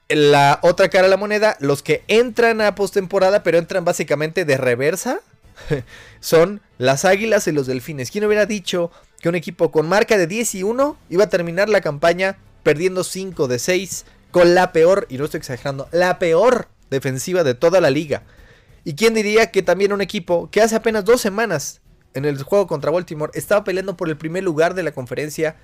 la 0.09 0.59
otra 0.63 0.89
cara 0.89 1.05
de 1.05 1.11
la 1.11 1.17
moneda, 1.17 1.57
los 1.61 1.83
que 1.83 2.03
entran 2.09 2.61
a 2.61 2.75
postemporada, 2.75 3.43
pero 3.43 3.59
entran 3.59 3.85
básicamente 3.85 4.45
de 4.45 4.57
reversa, 4.57 5.21
son 6.21 6.61
las 6.79 7.05
Águilas 7.05 7.47
y 7.47 7.53
los 7.53 7.67
Delfines. 7.67 8.11
¿Quién 8.11 8.25
hubiera 8.25 8.47
dicho 8.47 8.91
que 9.21 9.29
un 9.29 9.35
equipo 9.35 9.71
con 9.71 9.89
marca 9.89 10.17
de 10.17 10.27
10 10.27 10.55
y 10.57 10.63
1 10.63 10.97
iba 11.11 11.25
a 11.25 11.29
terminar 11.29 11.69
la 11.69 11.81
campaña 11.81 12.39
perdiendo 12.63 13.05
5 13.05 13.49
de 13.49 13.59
6 13.59 14.07
con 14.31 14.55
la 14.55 14.73
peor, 14.73 15.07
y 15.11 15.19
no 15.19 15.25
estoy 15.25 15.39
exagerando, 15.39 15.89
la 15.93 16.19
peor 16.19 16.69
defensiva 16.91 17.45
de 17.45 17.55
toda 17.55 17.81
la 17.81 17.91
liga? 17.91 18.23
¿Y 18.85 18.95
quién 18.95 19.13
diría 19.13 19.51
que 19.51 19.63
también 19.63 19.93
un 19.93 20.01
equipo 20.01 20.51
que 20.51 20.63
hace 20.63 20.77
apenas 20.77 21.05
dos 21.05 21.21
semanas 21.21 21.81
en 22.15 22.25
el 22.25 22.43
juego 22.43 22.67
contra 22.67 22.91
Baltimore 22.91 23.33
estaba 23.35 23.65
peleando 23.65 23.97
por 23.97 24.09
el 24.09 24.17
primer 24.17 24.43
lugar 24.43 24.75
de 24.75 24.83
la 24.83 24.93
conferencia 24.93 25.57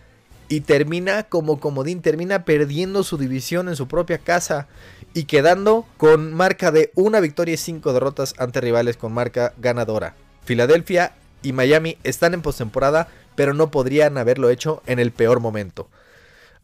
y 0.49 0.61
termina 0.61 1.25
como 1.25 1.61
comodín, 1.61 2.03
termina 2.03 2.45
perdiendo 2.45 3.03
su 3.03 3.19
división 3.19 3.69
en 3.69 3.77
su 3.77 3.89
propia 3.89 4.19
casa 4.19 4.67
y 5.15 5.25
quedando 5.25 5.87
con 5.97 6.33
marca 6.35 6.71
de 6.71 6.91
una 6.95 7.21
victoria 7.21 7.55
y 7.55 7.59
cinco 7.59 7.93
derrotas 7.93 8.35
ante 8.39 8.61
rivales 8.61 8.97
con 8.97 9.13
marca 9.13 9.55
ganadora. 9.59 10.15
Filadelfia 10.45 11.13
y 11.43 11.53
Miami 11.53 11.99
están 12.05 12.35
en 12.35 12.43
postemporada, 12.43 13.09
pero 13.37 13.55
no 13.55 13.71
podrían 13.71 14.19
haberlo 14.19 14.51
hecho 14.51 14.83
en 14.87 14.99
el 14.99 15.13
peor 15.13 15.41
momento. 15.41 15.89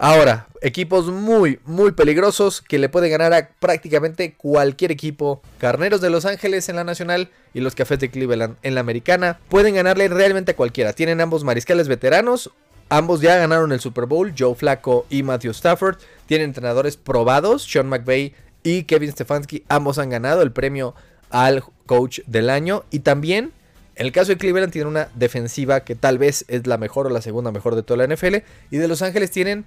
Ahora, 0.03 0.47
equipos 0.63 1.09
muy, 1.09 1.61
muy 1.67 1.93
peligrosos 1.93 2.63
que 2.63 2.79
le 2.79 2.89
pueden 2.89 3.11
ganar 3.11 3.35
a 3.35 3.51
prácticamente 3.61 4.33
cualquier 4.33 4.93
equipo. 4.93 5.43
Carneros 5.59 6.01
de 6.01 6.09
Los 6.09 6.25
Ángeles 6.25 6.71
en 6.71 6.77
la 6.77 6.85
nacional 6.85 7.29
y 7.53 7.61
los 7.61 7.75
Cafés 7.75 7.99
de 7.99 8.11
Cleveland 8.11 8.57
en 8.63 8.75
la 8.75 8.81
americana. 8.81 9.39
Pueden 9.51 9.75
ganarle 9.75 10.09
realmente 10.09 10.53
a 10.53 10.57
cualquiera. 10.57 10.95
Tienen 10.95 11.21
ambos 11.21 11.45
mariscales 11.45 11.87
veteranos, 11.87 12.51
Ambos 12.93 13.21
ya 13.21 13.37
ganaron 13.37 13.71
el 13.71 13.79
Super 13.79 14.07
Bowl, 14.07 14.35
Joe 14.37 14.57
Flacco 14.57 15.07
y 15.09 15.23
Matthew 15.23 15.53
Stafford. 15.53 15.99
Tienen 16.27 16.47
entrenadores 16.47 16.97
probados, 16.97 17.63
Sean 17.63 17.89
McVay 17.89 18.35
y 18.65 18.83
Kevin 18.83 19.13
Stefanski. 19.13 19.63
Ambos 19.69 19.99
han 19.99 20.11
ganado 20.11 20.43
el 20.43 20.51
premio 20.51 20.97
al 21.31 21.63
coach 21.87 22.19
del 22.27 22.51
año. 22.51 22.83
Y 22.91 22.99
también, 22.99 23.53
en 23.95 24.07
el 24.07 24.11
caso 24.11 24.33
de 24.33 24.39
Cleveland, 24.39 24.73
tiene 24.73 24.89
una 24.89 25.09
defensiva 25.15 25.85
que 25.85 25.95
tal 25.95 26.19
vez 26.19 26.45
es 26.49 26.67
la 26.67 26.79
mejor 26.79 27.07
o 27.07 27.11
la 27.11 27.23
segunda 27.23 27.53
mejor 27.53 27.77
de 27.77 27.85
toda 27.85 28.05
la 28.05 28.13
NFL. 28.13 28.39
Y 28.73 28.79
de 28.79 28.89
Los 28.89 29.03
Ángeles 29.03 29.31
tienen 29.31 29.65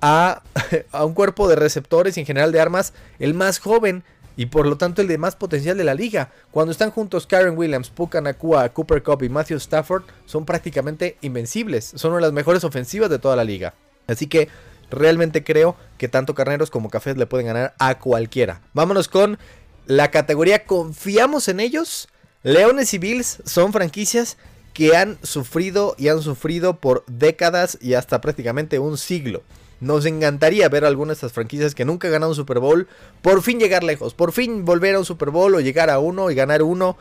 a, 0.00 0.42
a 0.90 1.04
un 1.04 1.12
cuerpo 1.12 1.48
de 1.48 1.56
receptores 1.56 2.16
y 2.16 2.20
en 2.20 2.26
general 2.26 2.50
de 2.50 2.60
armas 2.60 2.94
el 3.18 3.34
más 3.34 3.58
joven 3.58 4.04
y 4.36 4.46
por 4.46 4.66
lo 4.66 4.76
tanto 4.76 5.02
el 5.02 5.08
de 5.08 5.18
más 5.18 5.36
potencial 5.36 5.76
de 5.76 5.84
la 5.84 5.94
liga. 5.94 6.30
Cuando 6.50 6.72
están 6.72 6.90
juntos 6.90 7.26
Karen 7.26 7.56
Williams, 7.56 7.90
Puka 7.90 8.20
Nakua, 8.20 8.68
Cooper 8.70 9.02
Cup 9.02 9.22
y 9.22 9.28
Matthew 9.28 9.58
Stafford, 9.58 10.04
son 10.26 10.44
prácticamente 10.44 11.16
invencibles. 11.20 11.92
Son 11.94 12.10
una 12.10 12.20
de 12.20 12.26
las 12.26 12.32
mejores 12.32 12.64
ofensivas 12.64 13.10
de 13.10 13.18
toda 13.18 13.36
la 13.36 13.44
liga. 13.44 13.74
Así 14.06 14.26
que 14.26 14.48
realmente 14.90 15.44
creo 15.44 15.76
que 15.98 16.08
tanto 16.08 16.34
Carneros 16.34 16.70
como 16.70 16.90
Cafés 16.90 17.16
le 17.16 17.26
pueden 17.26 17.46
ganar 17.46 17.74
a 17.78 17.98
cualquiera. 17.98 18.60
Vámonos 18.72 19.08
con 19.08 19.38
la 19.86 20.10
categoría 20.10 20.64
¿Confiamos 20.64 21.48
en 21.48 21.60
ellos? 21.60 22.08
Leones 22.42 22.92
y 22.94 22.98
Bills 22.98 23.38
son 23.44 23.72
franquicias 23.72 24.36
que 24.74 24.96
han 24.96 25.18
sufrido 25.22 25.94
y 25.96 26.08
han 26.08 26.20
sufrido 26.20 26.78
por 26.78 27.04
décadas 27.06 27.78
y 27.80 27.94
hasta 27.94 28.20
prácticamente 28.20 28.78
un 28.78 28.98
siglo. 28.98 29.42
Nos 29.80 30.06
encantaría 30.06 30.68
ver 30.68 30.84
algunas 30.84 31.16
de 31.16 31.26
estas 31.26 31.32
franquicias 31.32 31.74
que 31.74 31.84
nunca 31.84 32.08
ganaron 32.08 32.30
un 32.30 32.36
Super 32.36 32.58
Bowl 32.58 32.88
por 33.22 33.42
fin 33.42 33.58
llegar 33.58 33.84
lejos, 33.84 34.14
por 34.14 34.32
fin 34.32 34.64
volver 34.64 34.94
a 34.94 34.98
un 34.98 35.04
Super 35.04 35.30
Bowl 35.30 35.54
o 35.54 35.60
llegar 35.60 35.90
a 35.90 35.98
uno 35.98 36.30
y 36.30 36.34
ganar 36.34 36.62
uno. 36.62 36.96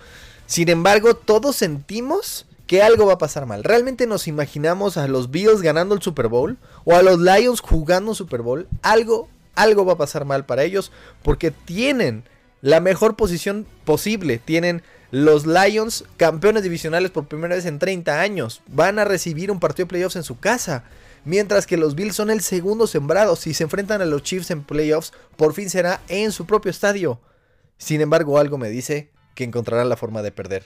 Sin 0.45 0.69
embargo, 0.69 1.15
todos 1.15 1.55
sentimos 1.55 2.45
que 2.67 2.81
algo 2.81 3.05
va 3.05 3.13
a 3.13 3.17
pasar 3.17 3.45
mal. 3.45 3.63
¿Realmente 3.63 4.07
nos 4.07 4.27
imaginamos 4.27 4.97
a 4.97 5.07
los 5.07 5.31
Bills 5.31 5.61
ganando 5.61 5.95
el 5.95 6.01
Super 6.01 6.27
Bowl 6.27 6.57
o 6.85 6.95
a 6.95 7.03
los 7.03 7.19
Lions 7.19 7.61
jugando 7.61 8.11
un 8.11 8.15
Super 8.15 8.41
Bowl? 8.41 8.67
Algo, 8.81 9.27
algo 9.55 9.85
va 9.85 9.93
a 9.93 9.97
pasar 9.97 10.25
mal 10.25 10.45
para 10.45 10.63
ellos 10.63 10.91
porque 11.21 11.51
tienen 11.51 12.23
la 12.61 12.79
mejor 12.79 13.15
posición 13.15 13.67
posible. 13.85 14.39
Tienen 14.43 14.83
los 15.11 15.45
Lions, 15.45 16.05
campeones 16.17 16.63
divisionales 16.63 17.11
por 17.11 17.27
primera 17.27 17.55
vez 17.55 17.65
en 17.65 17.77
30 17.77 18.19
años. 18.19 18.61
Van 18.67 18.97
a 18.97 19.05
recibir 19.05 19.51
un 19.51 19.59
partido 19.59 19.85
de 19.85 19.89
playoffs 19.89 20.15
en 20.15 20.23
su 20.23 20.39
casa. 20.39 20.83
Mientras 21.25 21.65
que 21.65 21.77
los 21.77 21.95
Bills 21.95 22.15
son 22.15 22.29
el 22.29 22.41
segundo 22.41 22.87
sembrado. 22.87 23.35
Si 23.35 23.53
se 23.53 23.63
enfrentan 23.63 24.01
a 24.01 24.05
los 24.05 24.23
Chiefs 24.23 24.51
en 24.51 24.63
playoffs, 24.63 25.13
por 25.37 25.53
fin 25.53 25.69
será 25.69 26.01
en 26.09 26.31
su 26.31 26.45
propio 26.45 26.69
estadio. 26.69 27.19
Sin 27.77 28.01
embargo, 28.01 28.37
algo 28.37 28.57
me 28.57 28.69
dice 28.69 29.09
que 29.35 29.43
encontrarán 29.43 29.89
la 29.89 29.97
forma 29.97 30.21
de 30.21 30.31
perder. 30.31 30.63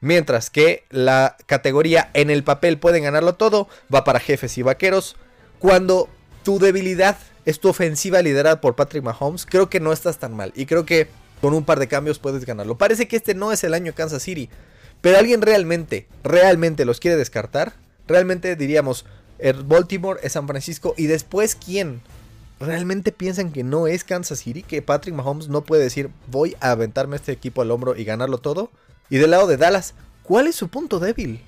Mientras 0.00 0.50
que 0.50 0.84
la 0.90 1.36
categoría 1.46 2.10
en 2.14 2.30
el 2.30 2.42
papel 2.42 2.78
pueden 2.78 3.04
ganarlo 3.04 3.34
todo, 3.34 3.68
va 3.94 4.02
para 4.02 4.18
jefes 4.18 4.58
y 4.58 4.62
vaqueros. 4.62 5.16
Cuando 5.58 6.08
tu 6.42 6.58
debilidad 6.58 7.16
es 7.44 7.60
tu 7.60 7.68
ofensiva 7.68 8.20
liderada 8.22 8.60
por 8.60 8.74
Patrick 8.74 9.04
Mahomes, 9.04 9.46
creo 9.46 9.70
que 9.70 9.78
no 9.78 9.92
estás 9.92 10.18
tan 10.18 10.34
mal. 10.34 10.52
Y 10.56 10.66
creo 10.66 10.84
que 10.84 11.08
con 11.40 11.54
un 11.54 11.64
par 11.64 11.78
de 11.78 11.88
cambios 11.88 12.18
puedes 12.18 12.44
ganarlo. 12.44 12.78
Parece 12.78 13.06
que 13.06 13.16
este 13.16 13.34
no 13.34 13.52
es 13.52 13.62
el 13.62 13.74
año 13.74 13.94
Kansas 13.94 14.22
City. 14.22 14.48
Pero 15.00 15.18
alguien 15.18 15.42
realmente, 15.42 16.08
realmente 16.24 16.84
los 16.84 16.98
quiere 16.98 17.16
descartar. 17.16 17.74
Realmente 18.06 18.56
diríamos, 18.56 19.04
Baltimore 19.64 20.20
es 20.22 20.32
San 20.32 20.46
Francisco. 20.46 20.94
Y 20.96 21.06
después, 21.06 21.54
¿quién? 21.54 22.00
¿Realmente 22.60 23.10
piensan 23.10 23.50
que 23.50 23.64
no 23.64 23.88
es 23.88 24.04
Kansas 24.04 24.38
City? 24.38 24.62
Que 24.62 24.82
Patrick 24.82 25.14
Mahomes 25.14 25.48
no 25.48 25.62
puede 25.62 25.82
decir, 25.82 26.10
voy 26.30 26.56
a 26.60 26.70
aventarme 26.70 27.16
este 27.16 27.32
equipo 27.32 27.60
al 27.60 27.72
hombro 27.72 27.96
y 27.96 28.04
ganarlo 28.04 28.38
todo. 28.38 28.70
Y 29.10 29.18
del 29.18 29.32
lado 29.32 29.48
de 29.48 29.56
Dallas, 29.56 29.94
¿cuál 30.22 30.46
es 30.46 30.54
su 30.54 30.68
punto 30.68 31.00
débil? 31.00 31.42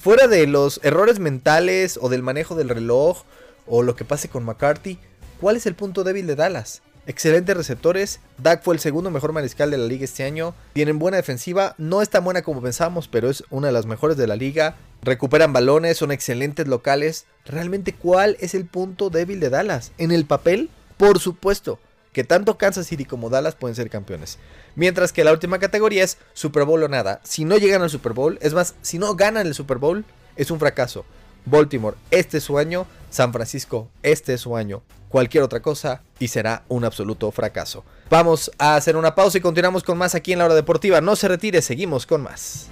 Fuera 0.00 0.26
de 0.26 0.46
los 0.46 0.80
errores 0.82 1.20
mentales 1.20 1.98
o 2.02 2.08
del 2.08 2.22
manejo 2.22 2.56
del 2.56 2.68
reloj 2.68 3.22
o 3.66 3.82
lo 3.82 3.94
que 3.94 4.04
pase 4.04 4.28
con 4.28 4.44
McCarthy, 4.44 4.98
¿cuál 5.40 5.56
es 5.56 5.66
el 5.66 5.76
punto 5.76 6.02
débil 6.02 6.26
de 6.26 6.34
Dallas? 6.34 6.82
Excelentes 7.08 7.56
receptores, 7.56 8.20
Dak 8.36 8.62
fue 8.62 8.74
el 8.74 8.80
segundo 8.80 9.10
mejor 9.10 9.32
mariscal 9.32 9.70
de 9.70 9.78
la 9.78 9.86
liga 9.86 10.04
este 10.04 10.24
año, 10.24 10.54
tienen 10.74 10.98
buena 10.98 11.16
defensiva, 11.16 11.74
no 11.78 12.02
es 12.02 12.10
tan 12.10 12.22
buena 12.22 12.42
como 12.42 12.60
pensamos, 12.60 13.08
pero 13.08 13.30
es 13.30 13.44
una 13.48 13.68
de 13.68 13.72
las 13.72 13.86
mejores 13.86 14.18
de 14.18 14.26
la 14.26 14.36
liga, 14.36 14.76
recuperan 15.00 15.54
balones, 15.54 15.96
son 15.96 16.12
excelentes 16.12 16.68
locales. 16.68 17.24
¿Realmente 17.46 17.94
cuál 17.94 18.36
es 18.40 18.54
el 18.54 18.66
punto 18.66 19.08
débil 19.08 19.40
de 19.40 19.48
Dallas? 19.48 19.92
En 19.96 20.12
el 20.12 20.26
papel, 20.26 20.68
por 20.98 21.18
supuesto, 21.18 21.78
que 22.12 22.24
tanto 22.24 22.58
Kansas 22.58 22.86
City 22.86 23.06
como 23.06 23.30
Dallas 23.30 23.54
pueden 23.54 23.74
ser 23.74 23.88
campeones. 23.88 24.38
Mientras 24.76 25.14
que 25.14 25.24
la 25.24 25.32
última 25.32 25.58
categoría 25.58 26.04
es 26.04 26.18
Super 26.34 26.64
Bowl 26.64 26.82
o 26.82 26.88
nada. 26.88 27.22
Si 27.24 27.46
no 27.46 27.56
llegan 27.56 27.80
al 27.80 27.88
Super 27.88 28.12
Bowl, 28.12 28.38
es 28.42 28.52
más, 28.52 28.74
si 28.82 28.98
no 28.98 29.14
ganan 29.14 29.46
el 29.46 29.54
Super 29.54 29.78
Bowl, 29.78 30.04
es 30.36 30.50
un 30.50 30.60
fracaso. 30.60 31.06
Baltimore, 31.50 31.96
este 32.10 32.38
es 32.38 32.44
su 32.44 32.58
año. 32.58 32.86
San 33.10 33.32
Francisco, 33.32 33.88
este 34.02 34.34
es 34.34 34.40
su 34.42 34.56
año. 34.56 34.82
Cualquier 35.08 35.42
otra 35.42 35.60
cosa 35.60 36.02
y 36.18 36.28
será 36.28 36.64
un 36.68 36.84
absoluto 36.84 37.30
fracaso. 37.30 37.84
Vamos 38.10 38.50
a 38.58 38.76
hacer 38.76 38.96
una 38.96 39.14
pausa 39.14 39.38
y 39.38 39.40
continuamos 39.40 39.82
con 39.82 39.96
más 39.96 40.14
aquí 40.14 40.32
en 40.32 40.40
la 40.40 40.44
hora 40.44 40.54
deportiva. 40.54 41.00
No 41.00 41.16
se 41.16 41.28
retire, 41.28 41.62
seguimos 41.62 42.06
con 42.06 42.22
más. 42.22 42.68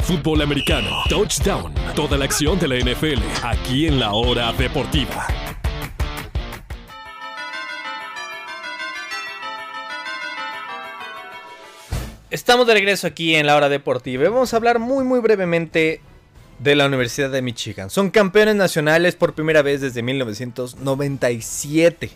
Fútbol 0.00 0.40
americano, 0.40 1.02
touchdown, 1.08 1.74
toda 1.94 2.16
la 2.16 2.24
acción 2.24 2.58
de 2.58 2.68
la 2.68 2.76
NFL, 2.76 3.20
aquí 3.42 3.86
en 3.86 4.00
la 4.00 4.12
hora 4.12 4.52
deportiva. 4.52 5.26
Estamos 12.30 12.66
de 12.66 12.74
regreso 12.74 13.06
aquí 13.06 13.34
en 13.34 13.46
la 13.46 13.56
hora 13.56 13.68
deportiva 13.68 14.24
y 14.24 14.28
vamos 14.28 14.52
a 14.52 14.56
hablar 14.58 14.78
muy 14.78 15.02
muy 15.02 15.20
brevemente 15.20 16.02
de 16.58 16.74
la 16.74 16.86
Universidad 16.86 17.30
de 17.30 17.42
Michigan. 17.42 17.90
Son 17.90 18.10
campeones 18.10 18.56
nacionales 18.56 19.14
por 19.14 19.34
primera 19.34 19.62
vez 19.62 19.80
desde 19.80 20.02
1997. 20.02 22.10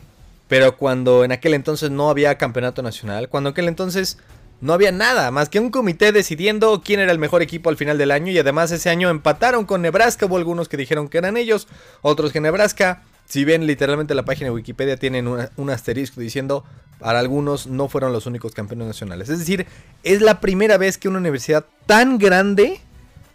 Pero 0.48 0.76
cuando 0.76 1.24
en 1.24 1.32
aquel 1.32 1.54
entonces 1.54 1.90
no 1.90 2.10
había 2.10 2.36
campeonato 2.36 2.82
nacional, 2.82 3.28
cuando 3.28 3.50
en 3.50 3.52
aquel 3.52 3.68
entonces 3.68 4.18
no 4.60 4.72
había 4.72 4.92
nada 4.92 5.30
más 5.30 5.48
que 5.48 5.58
un 5.58 5.70
comité 5.70 6.12
decidiendo 6.12 6.82
quién 6.84 7.00
era 7.00 7.10
el 7.10 7.18
mejor 7.18 7.42
equipo 7.42 7.70
al 7.70 7.76
final 7.76 7.98
del 7.98 8.10
año 8.10 8.30
y 8.30 8.38
además 8.38 8.70
ese 8.70 8.90
año 8.90 9.10
empataron 9.10 9.64
con 9.64 9.82
Nebraska, 9.82 10.26
hubo 10.26 10.36
algunos 10.36 10.68
que 10.68 10.76
dijeron 10.76 11.08
que 11.08 11.18
eran 11.18 11.36
ellos, 11.36 11.68
otros 12.00 12.32
que 12.32 12.40
Nebraska. 12.40 13.02
Si 13.24 13.44
bien 13.44 13.66
literalmente 13.66 14.14
la 14.14 14.24
página 14.24 14.46
de 14.46 14.54
Wikipedia 14.54 14.96
tienen 14.96 15.26
un 15.26 15.70
asterisco 15.70 16.20
diciendo 16.20 16.64
para 16.98 17.18
algunos 17.18 17.66
no 17.66 17.88
fueron 17.88 18.12
los 18.12 18.26
únicos 18.26 18.52
campeones 18.52 18.86
nacionales. 18.86 19.28
Es 19.28 19.38
decir, 19.38 19.66
es 20.04 20.22
la 20.22 20.40
primera 20.40 20.78
vez 20.78 20.98
que 20.98 21.08
una 21.08 21.18
universidad 21.18 21.64
tan 21.86 22.18
grande, 22.18 22.80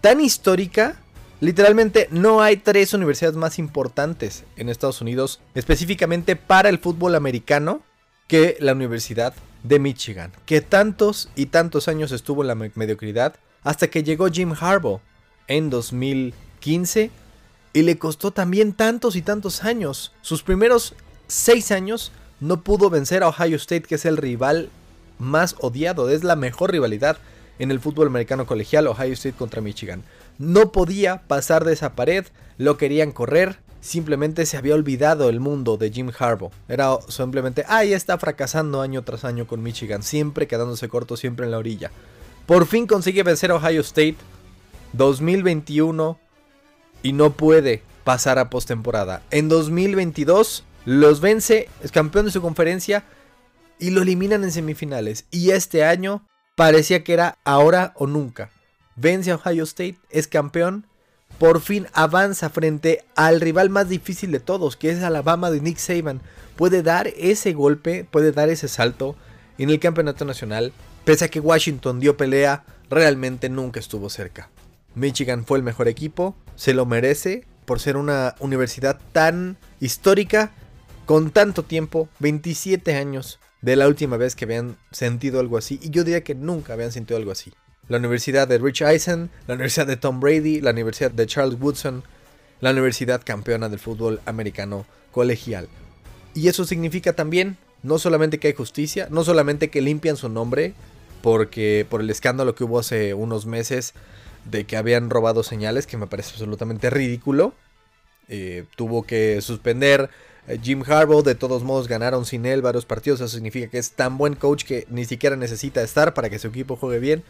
tan 0.01 0.21
histórica, 0.21 0.97
literalmente 1.39 2.07
no 2.11 2.41
hay 2.41 2.57
tres 2.57 2.93
universidades 2.93 3.37
más 3.37 3.59
importantes 3.59 4.43
en 4.55 4.69
Estados 4.69 5.01
Unidos, 5.01 5.41
específicamente 5.55 6.35
para 6.35 6.69
el 6.69 6.79
fútbol 6.79 7.15
americano, 7.15 7.81
que 8.27 8.57
la 8.59 8.73
Universidad 8.73 9.33
de 9.63 9.79
Michigan, 9.79 10.31
que 10.45 10.61
tantos 10.61 11.29
y 11.35 11.47
tantos 11.47 11.87
años 11.87 12.11
estuvo 12.11 12.41
en 12.41 12.47
la 12.47 12.55
mediocridad 12.55 13.35
hasta 13.63 13.87
que 13.87 14.03
llegó 14.03 14.27
Jim 14.27 14.53
Harbaugh 14.59 15.01
en 15.47 15.69
2015 15.69 17.11
y 17.73 17.81
le 17.81 17.97
costó 17.97 18.31
también 18.31 18.73
tantos 18.73 19.15
y 19.15 19.21
tantos 19.21 19.63
años. 19.63 20.13
Sus 20.21 20.43
primeros 20.43 20.95
seis 21.27 21.71
años 21.71 22.11
no 22.39 22.61
pudo 22.61 22.89
vencer 22.89 23.23
a 23.23 23.29
Ohio 23.29 23.55
State, 23.57 23.83
que 23.83 23.95
es 23.95 24.05
el 24.05 24.17
rival 24.17 24.69
más 25.19 25.55
odiado, 25.59 26.09
es 26.09 26.23
la 26.23 26.35
mejor 26.35 26.71
rivalidad 26.71 27.17
en 27.59 27.71
el 27.71 27.79
fútbol 27.79 28.07
americano 28.07 28.45
colegial, 28.45 28.87
Ohio 28.87 29.13
State 29.13 29.35
contra 29.37 29.61
Michigan. 29.61 30.03
No 30.37 30.71
podía 30.71 31.23
pasar 31.27 31.65
de 31.65 31.73
esa 31.73 31.93
pared, 31.93 32.25
lo 32.57 32.77
querían 32.77 33.11
correr, 33.11 33.59
simplemente 33.81 34.45
se 34.45 34.57
había 34.57 34.75
olvidado 34.75 35.29
el 35.29 35.39
mundo 35.39 35.77
de 35.77 35.91
Jim 35.91 36.11
Harbaugh. 36.17 36.51
Era 36.67 36.97
simplemente, 37.07 37.63
ah, 37.67 37.83
ya 37.83 37.95
está 37.95 38.17
fracasando 38.17 38.81
año 38.81 39.03
tras 39.03 39.25
año 39.25 39.47
con 39.47 39.63
Michigan, 39.63 40.03
siempre 40.03 40.47
quedándose 40.47 40.89
corto, 40.89 41.17
siempre 41.17 41.45
en 41.45 41.51
la 41.51 41.57
orilla. 41.57 41.91
Por 42.45 42.65
fin 42.65 42.87
consigue 42.87 43.23
vencer 43.23 43.51
a 43.51 43.55
Ohio 43.55 43.81
State 43.81 44.17
2021 44.93 46.19
y 47.03 47.13
no 47.13 47.33
puede 47.33 47.83
pasar 48.03 48.39
a 48.39 48.49
postemporada. 48.49 49.21
En 49.31 49.49
2022 49.49 50.63
los 50.85 51.19
vence, 51.19 51.67
es 51.83 51.91
campeón 51.91 52.25
de 52.25 52.31
su 52.31 52.41
conferencia 52.41 53.03
y 53.79 53.89
lo 53.89 54.01
eliminan 54.01 54.43
en 54.43 54.51
semifinales. 54.51 55.25
Y 55.31 55.51
este 55.51 55.83
año 55.83 56.25
parecía 56.57 57.03
que 57.03 57.13
era 57.13 57.37
ahora 57.45 57.93
o 57.95 58.07
nunca. 58.07 58.49
Vence 58.95 59.29
a 59.29 59.35
Ohio 59.35 59.63
State, 59.63 59.99
es 60.09 60.27
campeón, 60.27 60.87
por 61.37 61.61
fin 61.61 61.85
avanza 61.93 62.49
frente 62.49 63.05
al 63.15 63.39
rival 63.41 63.69
más 63.69 63.89
difícil 63.89 64.31
de 64.31 64.39
todos, 64.39 64.75
que 64.75 64.89
es 64.89 65.03
Alabama 65.03 65.51
de 65.51 65.61
Nick 65.61 65.77
Saban. 65.77 66.19
Puede 66.55 66.81
dar 66.81 67.09
ese 67.15 67.53
golpe, 67.53 68.07
puede 68.09 68.31
dar 68.31 68.49
ese 68.49 68.67
salto 68.67 69.15
en 69.59 69.69
el 69.69 69.79
campeonato 69.79 70.25
nacional, 70.25 70.73
pese 71.05 71.25
a 71.25 71.27
que 71.27 71.39
Washington 71.39 71.99
dio 71.99 72.17
pelea, 72.17 72.65
realmente 72.89 73.49
nunca 73.49 73.79
estuvo 73.79 74.09
cerca. 74.09 74.49
Michigan 74.95 75.45
fue 75.45 75.59
el 75.59 75.63
mejor 75.63 75.87
equipo, 75.87 76.35
se 76.55 76.73
lo 76.73 76.87
merece 76.87 77.45
por 77.65 77.79
ser 77.79 77.97
una 77.97 78.33
universidad 78.39 78.99
tan 79.11 79.57
histórica 79.79 80.53
con 81.05 81.29
tanto 81.29 81.61
tiempo, 81.61 82.09
27 82.17 82.95
años 82.95 83.39
de 83.67 83.75
la 83.75 83.89
última 83.89 84.15
vez 84.15 84.33
que 84.33 84.45
habían 84.45 84.77
sentido 84.91 85.41
algo 85.41 85.57
así, 85.57 85.77
y 85.83 85.89
yo 85.89 86.05
diría 86.05 86.23
que 86.23 86.35
nunca 86.35 86.71
habían 86.71 86.93
sentido 86.93 87.17
algo 87.17 87.31
así. 87.33 87.51
La 87.89 87.97
Universidad 87.97 88.47
de 88.47 88.59
Rich 88.59 88.81
Eisen, 88.81 89.29
la 89.45 89.55
Universidad 89.55 89.85
de 89.85 89.97
Tom 89.97 90.21
Brady, 90.21 90.61
la 90.61 90.71
Universidad 90.71 91.11
de 91.11 91.27
Charles 91.27 91.59
Woodson, 91.59 92.01
la 92.61 92.71
Universidad 92.71 93.21
campeona 93.25 93.67
del 93.67 93.79
fútbol 93.79 94.21
americano 94.25 94.85
colegial. 95.11 95.67
Y 96.33 96.47
eso 96.47 96.63
significa 96.63 97.11
también 97.11 97.57
no 97.83 97.99
solamente 97.99 98.39
que 98.39 98.47
hay 98.47 98.53
justicia, 98.53 99.09
no 99.11 99.25
solamente 99.25 99.69
que 99.69 99.81
limpian 99.81 100.15
su 100.15 100.29
nombre, 100.29 100.73
porque 101.21 101.85
por 101.89 101.99
el 101.99 102.09
escándalo 102.09 102.55
que 102.55 102.63
hubo 102.63 102.79
hace 102.79 103.15
unos 103.15 103.45
meses 103.45 103.93
de 104.45 104.63
que 104.63 104.77
habían 104.77 105.09
robado 105.09 105.43
señales, 105.43 105.87
que 105.87 105.97
me 105.97 106.07
parece 106.07 106.31
absolutamente 106.31 106.89
ridículo, 106.89 107.53
eh, 108.29 108.63
tuvo 108.77 109.03
que 109.03 109.41
suspender 109.41 110.09
Jim 110.61 110.83
Harbaugh, 110.87 111.23
de 111.23 111.35
todos 111.35 111.63
modos 111.63 111.87
ganaron 111.87 112.25
sin 112.25 112.45
él 112.45 112.61
varios 112.61 112.85
partidos, 112.85 113.19
eso 113.19 113.27
significa 113.27 113.67
que 113.67 113.77
es 113.77 113.91
tan 113.91 114.17
buen 114.17 114.35
coach 114.35 114.63
que 114.63 114.87
ni 114.89 115.05
siquiera 115.05 115.35
necesita 115.35 115.81
estar 115.81 116.13
para 116.13 116.29
que 116.29 116.39
su 116.39 116.47
equipo 116.47 116.75
juegue 116.75 116.99
bien. 116.99 117.23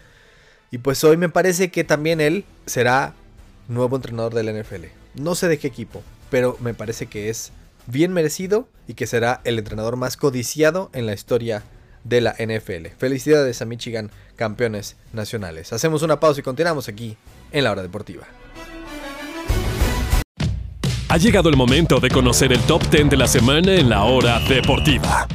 Y 0.69 0.79
pues 0.79 1.03
hoy 1.03 1.17
me 1.17 1.29
parece 1.29 1.71
que 1.71 1.83
también 1.83 2.21
él 2.21 2.45
será 2.65 3.13
nuevo 3.67 3.95
entrenador 3.95 4.33
del 4.33 4.61
NFL. 4.61 4.85
No 5.15 5.33
sé 5.33 5.47
de 5.47 5.57
qué 5.57 5.67
equipo, 5.67 6.03
pero 6.29 6.57
me 6.59 6.73
parece 6.73 7.07
que 7.07 7.29
es 7.29 7.51
bien 7.87 8.13
merecido 8.13 8.67
y 8.87 8.93
que 8.93 9.07
será 9.07 9.41
el 9.45 9.57
entrenador 9.57 9.95
más 9.95 10.17
codiciado 10.17 10.89
en 10.93 11.05
la 11.05 11.13
historia 11.13 11.63
de 12.03 12.21
la 12.21 12.35
NFL. 12.37 12.87
Felicidades 12.97 13.61
a 13.61 13.65
Michigan, 13.65 14.11
campeones 14.35 14.95
nacionales. 15.13 15.73
Hacemos 15.73 16.03
una 16.03 16.19
pausa 16.19 16.41
y 16.41 16.43
continuamos 16.43 16.87
aquí 16.87 17.17
en 17.51 17.63
la 17.63 17.71
hora 17.71 17.81
deportiva. 17.81 18.27
Ha 21.17 21.19
llegado 21.19 21.49
el 21.49 21.57
momento 21.57 21.99
de 21.99 22.11
conocer 22.11 22.53
el 22.53 22.61
top 22.67 22.91
10 22.91 23.09
de 23.09 23.17
la 23.17 23.25
semana 23.25 23.73
en 23.73 23.89
la 23.89 24.03
hora 24.03 24.39
deportiva. 24.41 25.27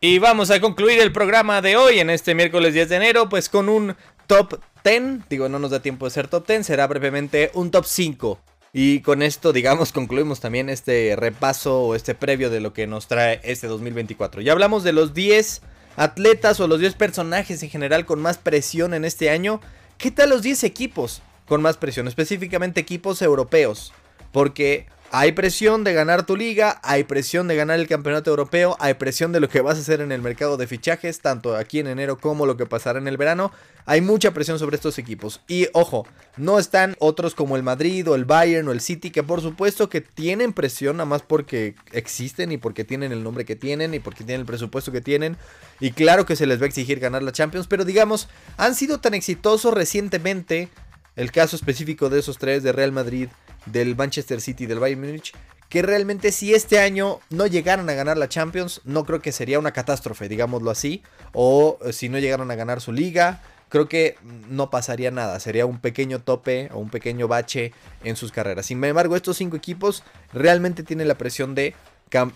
Y 0.00 0.18
vamos 0.18 0.50
a 0.50 0.60
concluir 0.60 0.98
el 0.98 1.12
programa 1.12 1.62
de 1.62 1.76
hoy 1.76 2.00
en 2.00 2.10
este 2.10 2.34
miércoles 2.34 2.74
10 2.74 2.88
de 2.88 2.96
enero, 2.96 3.28
pues 3.28 3.48
con 3.48 3.68
un 3.68 3.94
top 4.26 4.58
10. 4.82 5.28
Digo, 5.30 5.48
no 5.48 5.60
nos 5.60 5.70
da 5.70 5.82
tiempo 5.82 6.06
de 6.06 6.10
ser 6.10 6.26
top 6.26 6.48
10, 6.48 6.66
será 6.66 6.88
brevemente 6.88 7.52
un 7.54 7.70
top 7.70 7.84
5 7.84 8.40
Y 8.72 8.98
con 9.02 9.22
esto, 9.22 9.52
digamos, 9.52 9.92
concluimos 9.92 10.40
también 10.40 10.70
este 10.70 11.14
repaso 11.14 11.80
o 11.80 11.94
este 11.94 12.16
previo 12.16 12.50
de 12.50 12.58
lo 12.58 12.72
que 12.72 12.88
nos 12.88 13.06
trae 13.06 13.38
este 13.44 13.68
2024. 13.68 14.40
Ya 14.40 14.50
hablamos 14.50 14.82
de 14.82 14.92
los 14.92 15.14
10 15.14 15.62
atletas 15.94 16.58
o 16.58 16.66
los 16.66 16.80
10 16.80 16.94
personajes 16.96 17.62
en 17.62 17.70
general 17.70 18.04
con 18.04 18.20
más 18.20 18.38
presión 18.38 18.94
en 18.94 19.04
este 19.04 19.30
año. 19.30 19.60
¿Qué 19.96 20.10
tal 20.10 20.30
los 20.30 20.42
10 20.42 20.64
equipos 20.64 21.22
con 21.46 21.62
más 21.62 21.76
presión? 21.76 22.08
Específicamente 22.08 22.80
equipos 22.80 23.22
europeos. 23.22 23.92
Porque 24.32 24.86
hay 25.16 25.30
presión 25.30 25.84
de 25.84 25.92
ganar 25.92 26.26
tu 26.26 26.36
liga, 26.36 26.80
hay 26.82 27.04
presión 27.04 27.46
de 27.46 27.54
ganar 27.54 27.78
el 27.78 27.86
campeonato 27.86 28.30
europeo, 28.30 28.76
hay 28.80 28.94
presión 28.94 29.30
de 29.30 29.38
lo 29.38 29.48
que 29.48 29.60
vas 29.60 29.78
a 29.78 29.80
hacer 29.80 30.00
en 30.00 30.10
el 30.10 30.20
mercado 30.20 30.56
de 30.56 30.66
fichajes, 30.66 31.20
tanto 31.20 31.54
aquí 31.54 31.78
en 31.78 31.86
enero 31.86 32.18
como 32.18 32.46
lo 32.46 32.56
que 32.56 32.66
pasará 32.66 32.98
en 32.98 33.06
el 33.06 33.16
verano. 33.16 33.52
Hay 33.86 34.00
mucha 34.00 34.32
presión 34.32 34.58
sobre 34.58 34.74
estos 34.74 34.98
equipos. 34.98 35.40
Y 35.46 35.68
ojo, 35.72 36.04
no 36.36 36.58
están 36.58 36.96
otros 36.98 37.36
como 37.36 37.54
el 37.54 37.62
Madrid 37.62 38.10
o 38.10 38.16
el 38.16 38.24
Bayern 38.24 38.66
o 38.66 38.72
el 38.72 38.80
City, 38.80 39.12
que 39.12 39.22
por 39.22 39.40
supuesto 39.40 39.88
que 39.88 40.00
tienen 40.00 40.52
presión, 40.52 40.96
nada 40.96 41.08
más 41.08 41.22
porque 41.22 41.76
existen 41.92 42.50
y 42.50 42.56
porque 42.56 42.82
tienen 42.82 43.12
el 43.12 43.22
nombre 43.22 43.44
que 43.44 43.54
tienen 43.54 43.94
y 43.94 44.00
porque 44.00 44.24
tienen 44.24 44.40
el 44.40 44.46
presupuesto 44.46 44.90
que 44.90 45.00
tienen. 45.00 45.36
Y 45.78 45.92
claro 45.92 46.26
que 46.26 46.34
se 46.34 46.46
les 46.46 46.60
va 46.60 46.64
a 46.64 46.68
exigir 46.68 46.98
ganar 46.98 47.22
la 47.22 47.30
Champions, 47.30 47.68
pero 47.68 47.84
digamos, 47.84 48.28
han 48.56 48.74
sido 48.74 48.98
tan 48.98 49.14
exitosos 49.14 49.72
recientemente. 49.72 50.70
El 51.16 51.30
caso 51.30 51.56
específico 51.56 52.10
de 52.10 52.18
esos 52.20 52.38
tres, 52.38 52.62
de 52.62 52.72
Real 52.72 52.92
Madrid, 52.92 53.28
del 53.66 53.96
Manchester 53.96 54.40
City 54.40 54.66
del 54.66 54.80
Bayern 54.80 55.00
Múnich, 55.00 55.32
que 55.68 55.82
realmente 55.82 56.32
si 56.32 56.54
este 56.54 56.78
año 56.78 57.20
no 57.30 57.46
llegaran 57.46 57.88
a 57.88 57.94
ganar 57.94 58.16
la 58.16 58.28
Champions, 58.28 58.80
no 58.84 59.04
creo 59.04 59.20
que 59.20 59.32
sería 59.32 59.58
una 59.58 59.72
catástrofe, 59.72 60.28
digámoslo 60.28 60.70
así, 60.70 61.02
o 61.32 61.78
eh, 61.84 61.92
si 61.92 62.08
no 62.08 62.18
llegaran 62.18 62.50
a 62.50 62.54
ganar 62.54 62.80
su 62.80 62.92
liga, 62.92 63.42
creo 63.68 63.88
que 63.88 64.16
no 64.48 64.70
pasaría 64.70 65.10
nada, 65.10 65.40
sería 65.40 65.66
un 65.66 65.80
pequeño 65.80 66.20
tope 66.20 66.68
o 66.72 66.78
un 66.78 66.90
pequeño 66.90 67.26
bache 67.26 67.72
en 68.04 68.14
sus 68.14 68.30
carreras. 68.30 68.66
Sin 68.66 68.82
embargo, 68.84 69.16
estos 69.16 69.36
cinco 69.36 69.56
equipos 69.56 70.04
realmente 70.32 70.82
tienen 70.82 71.08
la 71.08 71.18
presión 71.18 71.54
de 71.54 71.74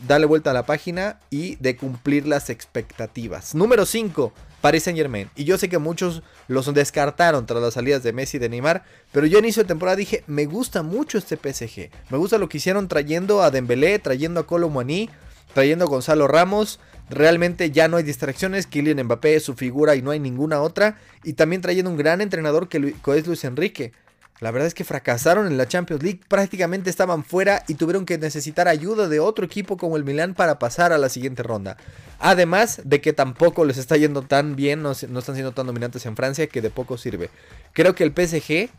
darle 0.07 0.27
vuelta 0.27 0.51
a 0.51 0.55
la 0.55 0.67
página 0.67 1.21
y 1.31 1.57
de 1.57 1.77
cumplir 1.77 2.27
las 2.27 2.51
expectativas. 2.51 3.55
Número 3.55 3.87
5, 3.87 4.33
Paris 4.61 4.83
Saint 4.83 4.99
Germain. 4.99 5.31
Y 5.37 5.45
yo 5.45 5.57
sé 5.59 5.69
que 5.69 5.79
muchos 5.79 6.23
los 6.49 6.73
descartaron 6.75 7.47
tras 7.47 7.63
las 7.63 7.75
salidas 7.75 8.03
de 8.03 8.13
Messi 8.13 8.39
y 8.39 8.41
de 8.41 8.49
Neymar. 8.49 8.85
Pero 9.13 9.27
yo 9.27 9.39
a 9.39 9.41
inicio 9.41 9.63
de 9.63 9.69
temporada 9.69 9.97
dije, 9.97 10.25
me 10.27 10.47
gusta 10.47 10.83
mucho 10.83 11.19
este 11.19 11.37
PSG. 11.37 11.91
Me 12.11 12.19
gusta 12.19 12.39
lo 12.39 12.49
que 12.49 12.59
hicieron 12.59 12.89
trayendo 12.89 13.43
a 13.43 13.51
Dembélé, 13.51 13.99
trayendo 13.99 14.41
a 14.41 14.47
Colo 14.47 14.73
trayendo 15.55 15.85
a 15.85 15.89
Gonzalo 15.89 16.29
Ramos. 16.29 16.81
Realmente 17.09 17.71
ya 17.71 17.89
no 17.89 17.97
hay 17.97 18.03
distracciones. 18.03 18.67
Kylian 18.67 19.05
Mbappé 19.05 19.37
es 19.37 19.45
su 19.45 19.55
figura 19.55 19.95
y 19.95 20.03
no 20.03 20.11
hay 20.11 20.21
ninguna 20.21 20.61
otra. 20.61 20.99
Y 21.23 21.35
también 21.35 21.63
trayendo 21.63 21.91
un 21.91 21.97
gran 21.97 22.21
entrenador 22.21 22.69
que 22.69 22.95
es 23.17 23.27
Luis 23.27 23.45
Enrique. 23.45 23.93
La 24.41 24.53
verdad 24.53 24.69
es 24.69 24.75
que 24.75 24.85
fracasaron 24.85 25.47
en 25.49 25.57
la 25.57 25.67
Champions 25.67 26.03
League, 26.03 26.21
prácticamente 26.29 26.91
estaban 26.91 27.25
fuera 27.25 27.65
y 27.67 27.75
tuvieron 27.75 28.07
que 28.07 28.19
necesitar 28.19 28.69
ayuda 28.69 29.09
de 29.09 29.19
otro 29.19 29.45
equipo 29.45 29.77
como 29.77 29.97
el 29.97 30.05
Milan 30.05 30.35
para 30.35 30.61
pasar 30.61 30.93
a 30.93 30.99
la 30.99 31.09
siguiente 31.09 31.43
ronda. 31.43 31.77
Además 32.21 32.81
de 32.85 33.01
que 33.01 33.13
tampoco 33.13 33.65
les 33.65 33.79
está 33.79 33.97
yendo 33.97 34.23
tan 34.23 34.55
bien, 34.55 34.83
no, 34.83 34.93
están 34.93 35.35
siendo 35.35 35.53
tan 35.53 35.67
dominantes 35.67 36.07
en 36.07 36.15
Francia, 36.15 36.47
que 36.47 36.63
de 36.63 36.71
poco 36.71 36.99
sirve. 36.99 37.31
Creo 37.73 37.97
que 37.97 38.05
el 38.05 38.13
PSG, 38.13 38.71